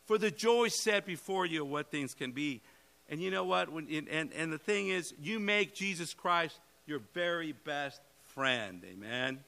For 0.06 0.16
the 0.16 0.30
joy 0.30 0.68
set 0.68 1.04
before 1.04 1.44
you 1.44 1.62
of 1.62 1.68
what 1.68 1.90
things 1.90 2.14
can 2.14 2.32
be. 2.32 2.62
And 3.10 3.20
you 3.20 3.30
know 3.30 3.44
what? 3.44 3.70
When, 3.70 3.86
and, 4.10 4.32
and 4.32 4.52
the 4.52 4.58
thing 4.58 4.88
is, 4.88 5.12
you 5.20 5.38
make 5.38 5.74
Jesus 5.74 6.14
Christ 6.14 6.58
your 6.86 7.00
very 7.12 7.52
best 7.52 8.00
friend. 8.34 8.82
Amen. 8.90 9.40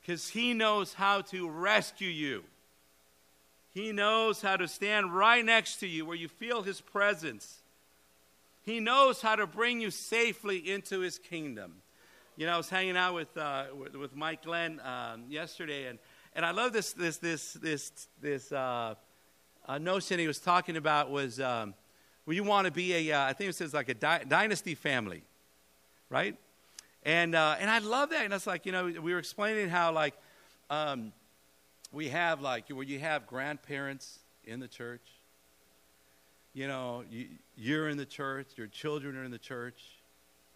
Because 0.00 0.28
he 0.28 0.52
knows 0.52 0.92
how 0.92 1.22
to 1.22 1.48
rescue 1.48 2.10
you. 2.10 2.44
He 3.72 3.90
knows 3.92 4.42
how 4.42 4.56
to 4.56 4.68
stand 4.68 5.16
right 5.16 5.44
next 5.44 5.76
to 5.76 5.86
you 5.86 6.04
where 6.04 6.16
you 6.16 6.28
feel 6.28 6.62
his 6.62 6.80
presence. 6.80 7.62
He 8.64 8.80
knows 8.80 9.20
how 9.20 9.36
to 9.36 9.46
bring 9.46 9.80
you 9.80 9.90
safely 9.90 10.58
into 10.58 11.00
his 11.00 11.18
kingdom. 11.18 11.76
You 12.36 12.46
know, 12.46 12.54
I 12.54 12.56
was 12.56 12.68
hanging 12.68 12.96
out 12.96 13.14
with, 13.14 13.36
uh, 13.36 13.66
with, 13.94 14.16
Mike 14.16 14.42
Glenn 14.42 14.80
um, 14.84 15.24
yesterday, 15.28 15.86
and, 15.86 15.98
and 16.34 16.44
I 16.44 16.50
love 16.50 16.72
this, 16.72 16.92
this, 16.92 17.18
this, 17.18 17.52
this, 17.54 18.08
this 18.20 18.50
uh, 18.50 18.94
uh, 19.66 19.78
notion 19.78 20.18
he 20.18 20.26
was 20.26 20.40
talking 20.40 20.76
about 20.76 21.10
was 21.10 21.38
um, 21.38 21.74
well, 22.26 22.34
you 22.34 22.42
want 22.42 22.64
to 22.66 22.72
be 22.72 23.10
a, 23.10 23.12
uh, 23.12 23.24
I 23.24 23.34
think 23.34 23.50
it 23.50 23.54
says 23.54 23.74
like 23.74 23.90
a 23.90 23.94
dynasty 23.94 24.74
family, 24.74 25.22
right? 26.08 26.36
And, 27.02 27.34
uh, 27.34 27.56
and 27.60 27.68
I 27.70 27.78
love 27.80 28.10
that. 28.10 28.24
And 28.24 28.32
it's 28.32 28.46
like, 28.46 28.64
you 28.64 28.72
know, 28.72 28.86
we 28.86 29.12
were 29.12 29.18
explaining 29.18 29.68
how, 29.68 29.92
like, 29.92 30.14
um, 30.70 31.12
we 31.92 32.08
have, 32.08 32.40
like, 32.40 32.68
where 32.70 32.82
you 32.82 32.98
have 32.98 33.26
grandparents 33.26 34.20
in 34.44 34.58
the 34.58 34.68
church. 34.68 35.02
You 36.54 36.68
know, 36.68 37.04
you, 37.10 37.26
you're 37.56 37.88
in 37.88 37.96
the 37.96 38.06
church, 38.06 38.46
your 38.56 38.68
children 38.68 39.16
are 39.16 39.24
in 39.24 39.32
the 39.32 39.38
church, 39.38 39.82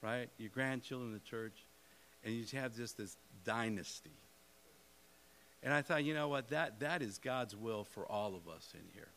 right? 0.01 0.29
Your 0.39 0.51
grandchildren 0.51 1.09
in 1.09 1.15
the 1.15 1.29
church. 1.29 1.55
And 2.25 2.35
you 2.35 2.45
have 2.59 2.77
just 2.77 2.97
this 2.97 3.17
dynasty. 3.45 4.11
And 5.63 5.75
I 5.75 5.83
thought, 5.83 6.05
you 6.05 6.15
know 6.15 6.29
what? 6.29 6.49
That, 6.51 6.81
that 6.81 7.03
is 7.03 7.19
God's 7.19 7.57
will 7.57 7.85
for 7.85 8.07
all 8.07 8.35
of 8.35 8.49
us 8.49 8.73
in 8.75 8.83
here. 8.95 9.09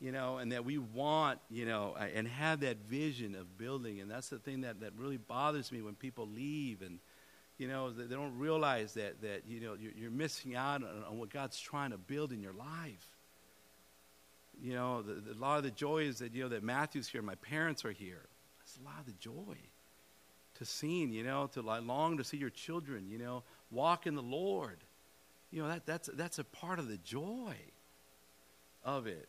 you 0.00 0.12
know, 0.12 0.38
and 0.38 0.52
that 0.52 0.64
we 0.64 0.78
want, 0.78 1.38
you 1.50 1.64
know, 1.64 1.96
and 2.14 2.28
have 2.28 2.60
that 2.60 2.78
vision 2.78 3.34
of 3.34 3.56
building. 3.56 4.00
And 4.00 4.10
that's 4.10 4.28
the 4.28 4.38
thing 4.38 4.60
that, 4.62 4.80
that 4.80 4.92
really 4.98 5.16
bothers 5.16 5.72
me 5.72 5.80
when 5.80 5.94
people 5.94 6.28
leave 6.28 6.82
and, 6.82 6.98
you 7.56 7.68
know, 7.68 7.90
they 7.90 8.14
don't 8.14 8.38
realize 8.38 8.94
that, 8.94 9.22
that 9.22 9.42
you 9.48 9.60
know, 9.60 9.74
you're, 9.80 9.92
you're 9.96 10.10
missing 10.10 10.54
out 10.54 10.82
on, 10.82 11.04
on, 11.08 11.18
what 11.18 11.30
God's 11.30 11.58
trying 11.58 11.92
to 11.92 11.96
build 11.96 12.32
in 12.32 12.42
your 12.42 12.52
life. 12.52 13.15
You 14.62 14.74
know, 14.74 15.02
the, 15.02 15.14
the, 15.14 15.32
a 15.32 15.40
lot 15.40 15.58
of 15.58 15.64
the 15.64 15.70
joy 15.70 16.04
is 16.04 16.18
that, 16.18 16.34
you 16.34 16.44
know, 16.44 16.48
that 16.50 16.62
Matthew's 16.62 17.08
here, 17.08 17.22
my 17.22 17.34
parents 17.36 17.84
are 17.84 17.92
here. 17.92 18.22
That's 18.58 18.78
a 18.82 18.84
lot 18.84 18.98
of 19.00 19.06
the 19.06 19.12
joy 19.12 19.56
to 20.58 20.64
seeing, 20.64 21.12
you 21.12 21.22
know, 21.22 21.48
to 21.52 21.60
long 21.60 22.16
to 22.16 22.24
see 22.24 22.38
your 22.38 22.50
children, 22.50 23.08
you 23.10 23.18
know, 23.18 23.42
walk 23.70 24.06
in 24.06 24.14
the 24.14 24.22
Lord. 24.22 24.78
You 25.50 25.62
know, 25.62 25.68
that, 25.68 25.86
that's, 25.86 26.08
that's 26.14 26.38
a 26.38 26.44
part 26.44 26.78
of 26.78 26.88
the 26.88 26.96
joy 26.96 27.54
of 28.84 29.06
it 29.06 29.28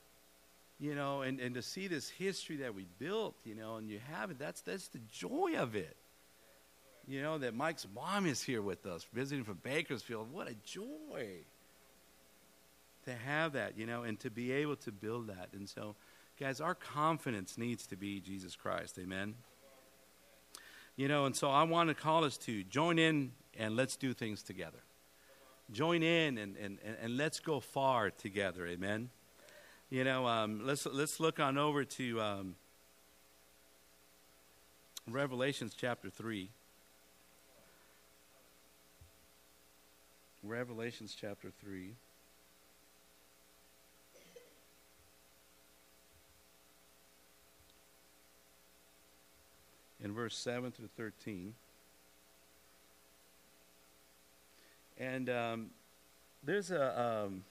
you 0.80 0.94
know, 0.94 1.22
and, 1.22 1.40
and 1.40 1.56
to 1.56 1.62
see 1.62 1.88
this 1.88 2.08
history 2.08 2.58
that 2.58 2.76
we 2.76 2.86
built, 3.00 3.36
you 3.44 3.56
know, 3.56 3.78
and 3.78 3.90
you 3.90 4.00
have 4.12 4.30
it, 4.30 4.38
that's, 4.38 4.62
that's 4.62 4.88
the 4.90 5.00
joy 5.12 5.56
of 5.58 5.76
it. 5.76 5.96
You 7.08 7.22
know, 7.22 7.38
that 7.38 7.56
Mike's 7.56 7.88
mom 7.96 8.26
is 8.26 8.44
here 8.44 8.62
with 8.62 8.86
us, 8.86 9.06
visiting 9.14 9.46
from 9.46 9.60
Bakersfield. 9.64 10.32
What 10.32 10.50
a 10.50 10.56
joy 10.66 11.28
to 13.08 13.16
have 13.16 13.54
that, 13.54 13.78
you 13.78 13.86
know, 13.86 14.04
and 14.04 14.20
to 14.20 14.30
be 14.30 14.52
able 14.52 14.76
to 14.76 14.92
build 14.92 15.28
that. 15.28 15.48
And 15.54 15.68
so, 15.68 15.96
guys, 16.38 16.60
our 16.60 16.76
confidence 16.76 17.58
needs 17.58 17.88
to 17.88 17.96
be 17.96 18.20
Jesus 18.20 18.56
Christ. 18.58 19.00
Amen. 19.00 19.36
You 20.98 21.08
know, 21.08 21.26
and 21.26 21.34
so 21.34 21.50
I 21.50 21.64
want 21.64 21.88
to 21.88 21.96
call 21.96 22.26
us 22.26 22.38
to 22.40 22.64
join 22.66 23.00
in 23.00 23.32
and 23.58 23.78
let's 23.78 23.96
do 23.96 24.14
things 24.14 24.44
together. 24.44 24.80
Join 25.72 26.04
in 26.04 26.38
and, 26.38 26.58
and, 26.58 26.80
and 27.02 27.16
let's 27.16 27.40
go 27.40 27.62
far 27.62 28.10
together. 28.10 28.68
Amen. 28.68 29.10
You 29.90 30.04
know, 30.04 30.28
um, 30.28 30.66
let's, 30.66 30.86
let's 30.86 31.22
look 31.22 31.40
on 31.40 31.58
over 31.58 31.86
to 31.86 32.22
um, 32.22 32.56
Revelations 35.10 35.74
chapter 35.80 36.10
3. 36.10 36.50
Revelations 40.44 41.16
chapter 41.18 41.52
3. 41.62 41.94
Verse 50.28 50.38
7 50.40 50.74
through 50.74 50.90
13. 50.98 51.54
And 54.98 55.30
um, 55.30 55.68
there's 56.44 56.70
a. 56.70 57.24
Um, 57.26 57.46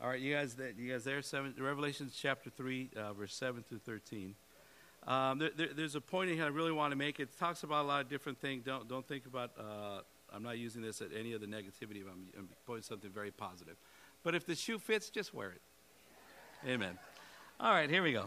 all 0.00 0.10
right, 0.10 0.20
you 0.20 0.32
guys, 0.32 0.56
you 0.78 0.92
guys 0.92 1.02
there? 1.02 1.20
Seven, 1.22 1.54
Revelation 1.58 2.10
chapter 2.14 2.50
three, 2.50 2.90
uh, 2.94 3.14
verse 3.14 3.34
seven 3.34 3.64
through 3.66 3.78
thirteen. 3.78 4.34
Um, 5.06 5.38
there, 5.38 5.50
there, 5.56 5.68
there's 5.74 5.94
a 5.94 6.00
point 6.02 6.28
in 6.28 6.36
here 6.36 6.44
I 6.44 6.48
really 6.48 6.70
want 6.70 6.92
to 6.92 6.96
make. 6.96 7.18
It 7.18 7.30
talks 7.38 7.62
about 7.62 7.86
a 7.86 7.88
lot 7.88 8.02
of 8.02 8.10
different 8.10 8.38
things. 8.38 8.62
Don't 8.64 8.86
don't 8.86 9.08
think 9.08 9.24
about. 9.24 9.52
Uh, 9.58 10.00
I'm 10.30 10.42
not 10.42 10.58
using 10.58 10.82
this 10.82 11.00
at 11.00 11.08
any 11.18 11.32
of 11.32 11.40
the 11.40 11.46
negativity. 11.46 12.02
I'm, 12.02 12.28
I'm 12.36 12.48
pointing 12.66 12.82
something 12.82 13.10
very 13.10 13.30
positive. 13.30 13.76
But 14.22 14.34
if 14.34 14.44
the 14.44 14.54
shoe 14.54 14.78
fits, 14.78 15.08
just 15.08 15.32
wear 15.32 15.52
it. 15.52 15.62
Amen. 16.68 16.98
All 17.58 17.72
right, 17.72 17.88
here 17.88 18.02
we 18.02 18.12
go. 18.12 18.26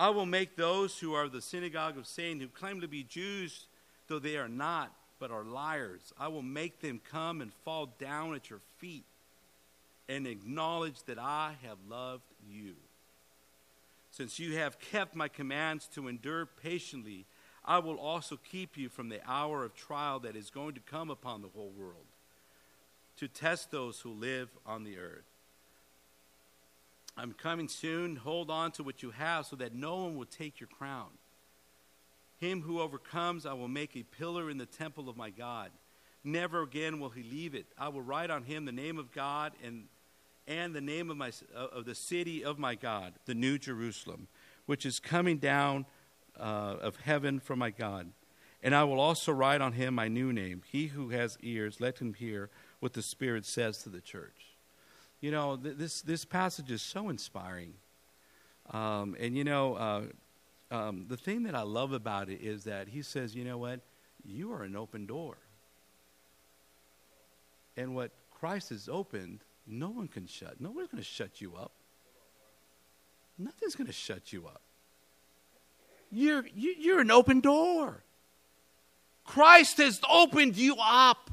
I 0.00 0.08
will 0.08 0.24
make 0.24 0.56
those 0.56 0.98
who 0.98 1.12
are 1.12 1.28
the 1.28 1.42
synagogue 1.42 1.98
of 1.98 2.06
Satan, 2.06 2.40
who 2.40 2.48
claim 2.48 2.80
to 2.80 2.88
be 2.88 3.02
Jews, 3.02 3.66
though 4.08 4.18
they 4.18 4.38
are 4.38 4.48
not, 4.48 4.90
but 5.18 5.30
are 5.30 5.44
liars, 5.44 6.14
I 6.18 6.28
will 6.28 6.40
make 6.40 6.80
them 6.80 7.02
come 7.10 7.42
and 7.42 7.52
fall 7.66 7.94
down 7.98 8.34
at 8.34 8.48
your 8.48 8.60
feet 8.78 9.04
and 10.08 10.26
acknowledge 10.26 11.02
that 11.02 11.18
I 11.18 11.56
have 11.62 11.76
loved 11.86 12.24
you. 12.50 12.76
Since 14.10 14.38
you 14.38 14.56
have 14.56 14.80
kept 14.80 15.14
my 15.14 15.28
commands 15.28 15.86
to 15.94 16.08
endure 16.08 16.46
patiently, 16.46 17.26
I 17.62 17.78
will 17.78 17.98
also 17.98 18.38
keep 18.50 18.78
you 18.78 18.88
from 18.88 19.10
the 19.10 19.20
hour 19.30 19.64
of 19.66 19.74
trial 19.74 20.18
that 20.20 20.34
is 20.34 20.48
going 20.48 20.72
to 20.76 20.80
come 20.80 21.10
upon 21.10 21.42
the 21.42 21.48
whole 21.54 21.72
world, 21.78 22.06
to 23.18 23.28
test 23.28 23.70
those 23.70 24.00
who 24.00 24.12
live 24.12 24.48
on 24.64 24.84
the 24.84 24.96
earth. 24.96 25.29
I'm 27.16 27.32
coming 27.32 27.68
soon. 27.68 28.16
Hold 28.16 28.50
on 28.50 28.72
to 28.72 28.82
what 28.82 29.02
you 29.02 29.10
have 29.10 29.46
so 29.46 29.56
that 29.56 29.74
no 29.74 30.04
one 30.04 30.16
will 30.16 30.26
take 30.26 30.60
your 30.60 30.68
crown. 30.68 31.08
Him 32.38 32.62
who 32.62 32.80
overcomes, 32.80 33.44
I 33.44 33.52
will 33.52 33.68
make 33.68 33.96
a 33.96 34.02
pillar 34.02 34.50
in 34.50 34.58
the 34.58 34.66
temple 34.66 35.08
of 35.08 35.16
my 35.16 35.30
God. 35.30 35.70
Never 36.24 36.62
again 36.62 37.00
will 37.00 37.10
he 37.10 37.22
leave 37.22 37.54
it. 37.54 37.66
I 37.78 37.88
will 37.88 38.02
write 38.02 38.30
on 38.30 38.44
him 38.44 38.64
the 38.64 38.72
name 38.72 38.98
of 38.98 39.12
God 39.12 39.52
and 39.62 39.84
and 40.46 40.74
the 40.74 40.80
name 40.80 41.10
of, 41.10 41.16
my, 41.16 41.30
of 41.54 41.84
the 41.84 41.94
city 41.94 42.44
of 42.44 42.58
my 42.58 42.74
God, 42.74 43.12
the 43.24 43.34
New 43.34 43.56
Jerusalem, 43.56 44.26
which 44.66 44.84
is 44.84 44.98
coming 44.98 45.38
down 45.38 45.86
uh, 46.38 46.76
of 46.80 46.96
heaven 46.96 47.38
from 47.38 47.60
my 47.60 47.70
God. 47.70 48.10
And 48.62 48.74
I 48.74 48.82
will 48.84 48.98
also 48.98 49.32
write 49.32 49.60
on 49.60 49.74
him 49.74 49.94
my 49.94 50.08
new 50.08 50.32
name. 50.32 50.62
He 50.70 50.88
who 50.88 51.10
has 51.10 51.38
ears, 51.40 51.80
let 51.80 51.98
him 51.98 52.14
hear 52.14 52.50
what 52.80 52.94
the 52.94 53.02
Spirit 53.02 53.46
says 53.46 53.82
to 53.84 53.88
the 53.88 54.00
church. 54.00 54.49
You 55.20 55.30
know, 55.30 55.56
th- 55.56 55.76
this, 55.76 56.02
this 56.02 56.24
passage 56.24 56.70
is 56.70 56.82
so 56.82 57.08
inspiring. 57.08 57.74
Um, 58.70 59.16
and, 59.18 59.36
you 59.36 59.44
know, 59.44 59.74
uh, 59.74 60.02
um, 60.70 61.06
the 61.08 61.16
thing 61.16 61.42
that 61.44 61.54
I 61.54 61.62
love 61.62 61.92
about 61.92 62.28
it 62.28 62.40
is 62.42 62.64
that 62.64 62.88
he 62.88 63.02
says, 63.02 63.34
you 63.34 63.44
know 63.44 63.58
what? 63.58 63.80
You 64.24 64.52
are 64.52 64.62
an 64.62 64.76
open 64.76 65.06
door. 65.06 65.36
And 67.76 67.94
what 67.94 68.12
Christ 68.30 68.70
has 68.70 68.88
opened, 68.88 69.40
no 69.66 69.88
one 69.88 70.08
can 70.08 70.26
shut. 70.26 70.60
Nobody's 70.60 70.88
going 70.88 71.02
to 71.02 71.08
shut 71.08 71.40
you 71.40 71.54
up. 71.56 71.72
Nothing's 73.38 73.74
going 73.74 73.86
to 73.86 73.92
shut 73.92 74.32
you 74.32 74.46
up. 74.46 74.60
You're, 76.10 76.44
you, 76.54 76.74
you're 76.78 77.00
an 77.00 77.10
open 77.10 77.40
door. 77.40 78.02
Christ 79.24 79.78
has 79.78 80.00
opened 80.08 80.56
you 80.56 80.76
up. 80.78 81.30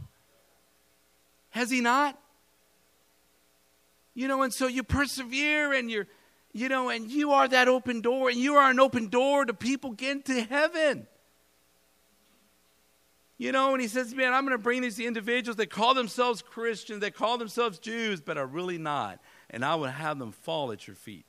Has 1.49 1.69
he 1.69 1.81
not? 1.81 2.17
You 4.17 4.27
know, 4.27 4.41
and 4.41 4.51
so 4.51 4.65
you 4.65 4.81
persevere 4.81 5.73
and 5.73 5.91
you're, 5.91 6.07
you 6.51 6.69
know, 6.69 6.89
and 6.89 7.07
you 7.07 7.33
are 7.33 7.47
that 7.47 7.67
open 7.67 8.01
door, 8.01 8.29
and 8.29 8.39
you 8.39 8.55
are 8.55 8.71
an 8.71 8.79
open 8.79 9.09
door 9.09 9.45
to 9.45 9.53
people 9.53 9.91
getting 9.91 10.23
to 10.23 10.41
heaven. 10.41 11.05
You 13.37 13.51
know, 13.51 13.73
and 13.73 13.79
he 13.81 13.87
says, 13.87 14.15
Man, 14.15 14.33
I'm 14.33 14.43
going 14.43 14.57
to 14.57 14.63
bring 14.63 14.81
these 14.81 14.99
individuals 14.99 15.57
that 15.57 15.69
call 15.69 15.93
themselves 15.93 16.41
Christians, 16.41 17.01
that 17.01 17.13
call 17.13 17.37
themselves 17.37 17.77
Jews, 17.77 18.19
but 18.19 18.39
are 18.39 18.47
really 18.47 18.79
not. 18.79 19.19
And 19.51 19.63
I 19.63 19.75
will 19.75 19.85
have 19.85 20.17
them 20.17 20.31
fall 20.31 20.71
at 20.71 20.87
your 20.87 20.95
feet. 20.95 21.27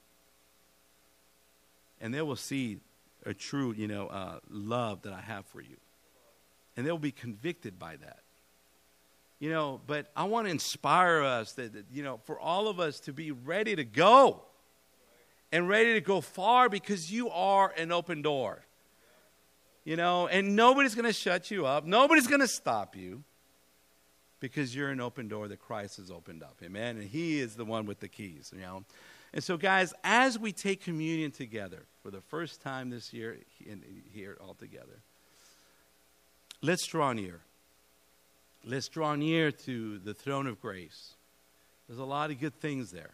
And 2.00 2.14
they 2.14 2.22
will 2.22 2.36
see 2.36 2.78
a 3.26 3.34
true, 3.34 3.74
you 3.76 3.86
know, 3.86 4.06
uh, 4.06 4.38
love 4.48 5.02
that 5.02 5.12
I 5.12 5.20
have 5.20 5.44
for 5.44 5.60
you. 5.60 5.76
And 6.74 6.86
they'll 6.86 6.96
be 6.96 7.12
convicted 7.12 7.78
by 7.78 7.96
that. 7.96 8.20
You 9.40 9.50
know, 9.50 9.80
but 9.86 10.10
I 10.16 10.24
want 10.24 10.46
to 10.46 10.50
inspire 10.50 11.22
us 11.22 11.52
that, 11.52 11.72
that, 11.72 11.84
you 11.92 12.02
know, 12.02 12.18
for 12.24 12.40
all 12.40 12.68
of 12.68 12.80
us 12.80 12.98
to 13.00 13.12
be 13.12 13.30
ready 13.30 13.76
to 13.76 13.84
go 13.84 14.42
and 15.52 15.68
ready 15.68 15.94
to 15.94 16.00
go 16.00 16.20
far 16.20 16.68
because 16.68 17.12
you 17.12 17.30
are 17.30 17.72
an 17.76 17.92
open 17.92 18.22
door 18.22 18.64
you 19.88 19.96
know, 19.96 20.26
and 20.28 20.54
nobody's 20.54 20.94
going 20.94 21.06
to 21.06 21.14
shut 21.14 21.50
you 21.50 21.64
up. 21.64 21.86
Nobody's 21.86 22.26
going 22.26 22.42
to 22.42 22.46
stop 22.46 22.94
you 22.94 23.24
because 24.38 24.76
you're 24.76 24.90
an 24.90 25.00
open 25.00 25.28
door 25.28 25.48
that 25.48 25.60
Christ 25.60 25.96
has 25.96 26.10
opened 26.10 26.42
up. 26.42 26.56
Amen. 26.62 26.98
And 26.98 27.08
He 27.08 27.40
is 27.40 27.54
the 27.54 27.64
one 27.64 27.86
with 27.86 27.98
the 27.98 28.08
keys, 28.08 28.52
you 28.54 28.60
know. 28.60 28.84
And 29.32 29.42
so, 29.42 29.56
guys, 29.56 29.94
as 30.04 30.38
we 30.38 30.52
take 30.52 30.82
communion 30.82 31.30
together 31.30 31.86
for 32.02 32.10
the 32.10 32.20
first 32.20 32.60
time 32.60 32.90
this 32.90 33.14
year 33.14 33.38
here 34.12 34.36
all 34.42 34.52
together, 34.52 35.00
let's 36.60 36.86
draw 36.86 37.14
near. 37.14 37.40
Let's 38.64 38.88
draw 38.88 39.14
near 39.14 39.50
to 39.50 39.98
the 39.98 40.14
throne 40.14 40.46
of 40.46 40.60
grace. 40.60 41.14
There's 41.86 42.00
a 42.00 42.04
lot 42.04 42.30
of 42.30 42.40
good 42.40 42.54
things 42.54 42.90
there. 42.90 43.12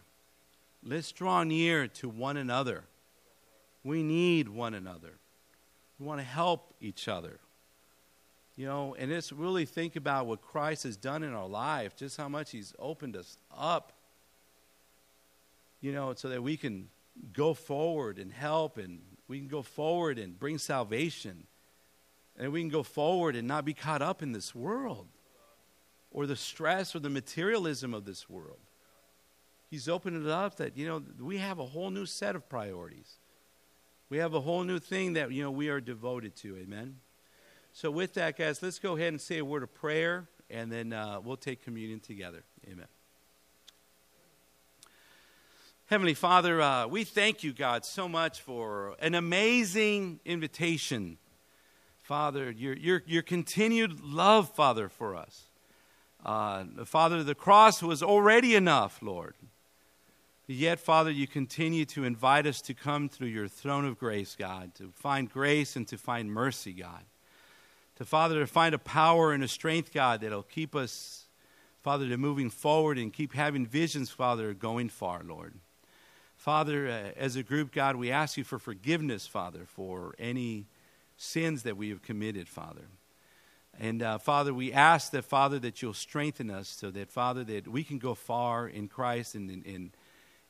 Let's 0.83 1.13
draw 1.13 1.45
near 1.45 1.87
to 1.89 2.09
one 2.09 2.37
another. 2.37 2.85
We 3.85 4.03
need 4.03 4.49
one 4.49 4.75
another. 4.75 5.13
We 5.99 6.07
want 6.07 6.21
to 6.21 6.25
help 6.25 6.75
each 6.81 7.09
other. 7.09 7.39
You 8.57 8.67
know, 8.67 8.95
and 8.99 9.11
just 9.11 9.33
really 9.33 9.65
think 9.65 9.97
about 9.97 10.27
what 10.27 10.41
Christ 10.41 10.85
has 10.85 10.97
done 10.97 11.23
in 11.23 11.33
our 11.35 11.49
life, 11.49 11.97
just 11.97 12.17
how 12.17 12.29
much 12.29 12.51
He's 12.51 12.73
opened 12.79 13.17
us 13.17 13.37
up, 13.57 13.93
you 15.81 15.93
know, 15.93 16.15
so 16.15 16.29
that 16.29 16.43
we 16.43 16.57
can 16.57 16.89
go 17.33 17.53
forward 17.55 18.19
and 18.19 18.33
help, 18.33 18.79
and 18.79 19.01
we 19.29 19.39
can 19.39 19.49
go 19.49 19.63
forward 19.63 20.19
and 20.19 20.39
bring 20.39 20.59
salvation. 20.59 21.47
And 22.37 22.53
we 22.53 22.61
can 22.61 22.69
go 22.69 22.83
forward 22.83 23.37
and 23.37 23.47
not 23.47 23.65
be 23.65 23.75
caught 23.75 24.03
up 24.03 24.23
in 24.23 24.33
this 24.33 24.55
world 24.55 25.07
or 26.15 26.27
the 26.27 26.37
stress 26.37 26.95
or 26.95 27.01
the 27.01 27.11
materialism 27.11 27.93
of 27.93 28.07
this 28.07 28.31
world. 28.31 28.61
He's 29.69 29.89
opened 29.89 30.25
it 30.25 30.31
up 30.31 30.57
that, 30.57 30.79
you 30.79 30.87
know, 30.87 31.03
we 31.21 31.39
have 31.39 31.59
a 31.59 31.67
whole 31.67 31.91
new 31.91 32.07
set 32.07 32.37
of 32.37 32.49
priorities. 32.49 33.17
We 34.09 34.19
have 34.19 34.33
a 34.33 34.41
whole 34.41 34.63
new 34.63 34.79
thing 34.79 35.15
that, 35.15 35.33
you 35.33 35.43
know, 35.43 35.51
we 35.51 35.69
are 35.69 35.81
devoted 35.81 36.37
to. 36.37 36.57
Amen. 36.57 37.01
So, 37.73 37.91
with 37.91 38.15
that, 38.15 38.39
guys, 38.39 38.63
let's 38.63 38.79
go 38.79 38.97
ahead 38.97 39.09
and 39.09 39.21
say 39.21 39.39
a 39.39 39.45
word 39.45 39.65
of 39.65 39.75
prayer, 39.75 40.29
and 40.49 40.71
then 40.71 40.93
uh, 40.93 41.19
we'll 41.25 41.37
take 41.37 41.63
communion 41.63 41.99
together. 41.99 42.45
Amen. 42.71 42.87
Heavenly 45.87 46.15
Father, 46.15 46.63
uh, 46.63 46.87
we 46.87 47.03
thank 47.03 47.43
you, 47.43 47.53
God, 47.53 47.85
so 47.85 48.09
much 48.09 48.41
for 48.41 48.95
an 49.01 49.17
amazing 49.17 50.21
invitation. 50.25 51.19
Father, 52.05 52.53
your, 52.53 52.77
your, 52.77 53.03
your 53.07 53.23
continued 53.23 54.01
love, 54.01 54.55
Father, 54.55 54.89
for 54.89 55.17
us. 55.17 55.47
Uh, 56.25 56.65
Father, 56.85 57.23
the 57.23 57.35
cross 57.35 57.83
was 57.83 58.03
already 58.03 58.55
enough, 58.55 59.01
Lord. 59.03 59.35
Yet, 60.47 60.79
Father, 60.79 61.11
you 61.11 61.27
continue 61.27 61.85
to 61.87 62.05
invite 62.05 62.47
us 62.47 62.61
to 62.63 62.75
come 62.75 63.09
through 63.09 63.29
your 63.29 63.49
throne 63.49 63.85
of 63.85 63.99
grace, 63.99 64.37
God, 64.39 64.75
to 64.75 64.91
find 64.95 65.31
grace 65.31 65.75
and 65.75 65.89
to 65.89 65.97
find 65.97 66.31
mercy, 66.31 66.73
God. 66.73 67.03
To, 67.97 68.05
Father, 68.05 68.41
to 68.41 68.47
find 68.47 68.75
a 68.75 68.79
power 68.79 69.33
and 69.33 69.43
a 69.43 69.49
strength, 69.49 69.93
God, 69.93 70.21
that'll 70.21 70.43
keep 70.43 70.75
us, 70.75 71.25
Father, 71.83 72.09
to 72.09 72.17
moving 72.19 72.51
forward 72.51 72.99
and 72.99 73.13
keep 73.13 73.33
having 73.33 73.67
visions, 73.67 74.11
Father, 74.11 74.53
going 74.53 74.91
far, 74.91 75.23
Lord. 75.25 75.55
Father, 76.37 76.89
uh, 76.89 77.19
as 77.19 77.37
a 77.37 77.43
group, 77.43 77.73
God, 77.73 77.97
we 77.97 78.11
ask 78.11 78.37
you 78.37 78.45
for 78.45 78.59
forgiveness, 78.59 79.27
Father, 79.27 79.65
for 79.67 80.15
any 80.19 80.67
sins 81.17 81.63
that 81.63 81.77
we 81.77 81.89
have 81.89 82.03
committed, 82.03 82.49
Father. 82.49 82.89
And 83.79 84.03
uh, 84.03 84.19
Father, 84.19 84.55
we 84.55 84.73
ask 84.73 85.11
that, 85.13 85.25
Father, 85.25 85.59
that 85.61 85.83
you'll 85.83 85.95
strengthen 85.95 86.51
us 86.51 86.69
so 86.69 86.91
that, 86.93 87.11
Father, 87.11 87.45
that 87.45 87.67
we 87.69 87.83
can 87.83 87.99
go 87.99 88.15
far 88.15 88.69
in 88.69 88.89
Christ 88.89 89.35
and 89.35 89.51
in, 89.51 89.63
in, 89.63 89.93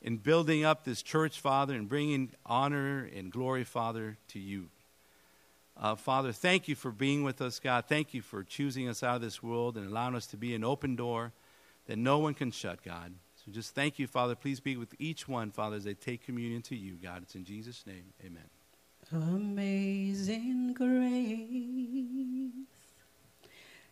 in 0.01 0.17
building 0.17 0.63
up 0.63 0.83
this 0.83 1.01
church, 1.01 1.39
Father, 1.39 1.73
and 1.73 1.89
bringing 1.89 2.31
honor 2.45 3.09
and 3.15 3.31
glory, 3.31 3.63
Father, 3.63 4.17
to 4.29 4.39
you. 4.39 4.69
Uh, 5.77 5.95
Father, 5.95 6.31
thank 6.31 6.67
you 6.67 6.75
for 6.75 6.91
being 6.91 7.23
with 7.23 7.41
us, 7.41 7.59
God. 7.59 7.85
Thank 7.87 8.13
you 8.13 8.21
for 8.21 8.43
choosing 8.43 8.87
us 8.87 9.03
out 9.03 9.17
of 9.17 9.21
this 9.21 9.43
world 9.43 9.75
and 9.75 9.87
allowing 9.89 10.15
us 10.15 10.27
to 10.27 10.37
be 10.37 10.55
an 10.55 10.63
open 10.63 10.95
door 10.95 11.33
that 11.87 11.97
no 11.97 12.19
one 12.19 12.33
can 12.33 12.51
shut, 12.51 12.81
God. 12.83 13.13
So 13.43 13.51
just 13.51 13.75
thank 13.75 13.99
you, 13.99 14.07
Father. 14.07 14.35
Please 14.35 14.59
be 14.59 14.77
with 14.77 14.95
each 14.99 15.27
one, 15.27 15.51
Father, 15.51 15.75
as 15.75 15.83
they 15.83 15.93
take 15.93 16.23
communion 16.23 16.61
to 16.63 16.75
you, 16.75 16.93
God. 16.93 17.23
It's 17.23 17.35
in 17.35 17.43
Jesus' 17.43 17.83
name. 17.85 18.13
Amen. 18.23 18.45
Amazing 19.11 20.73
grace 20.73 22.65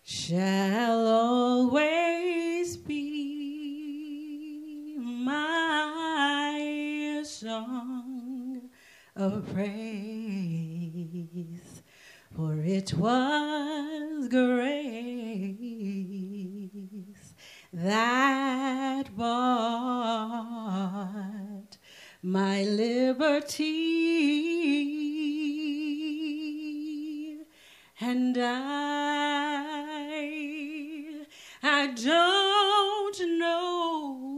shall 0.06 1.08
always 1.08 2.76
be 2.76 3.38
my 5.00 7.24
song 7.26 8.70
of 9.16 9.48
praise, 9.54 11.22
for 12.36 12.60
it 12.60 12.94
was 12.96 14.28
grace 14.28 15.54
that 17.72 19.16
bought 19.16 19.38
my 22.22 22.64
liberty. 22.64 23.94
And 28.02 28.38
I 28.38 29.93
I 31.66 31.88
don't 31.88 33.40
know. 33.40 34.33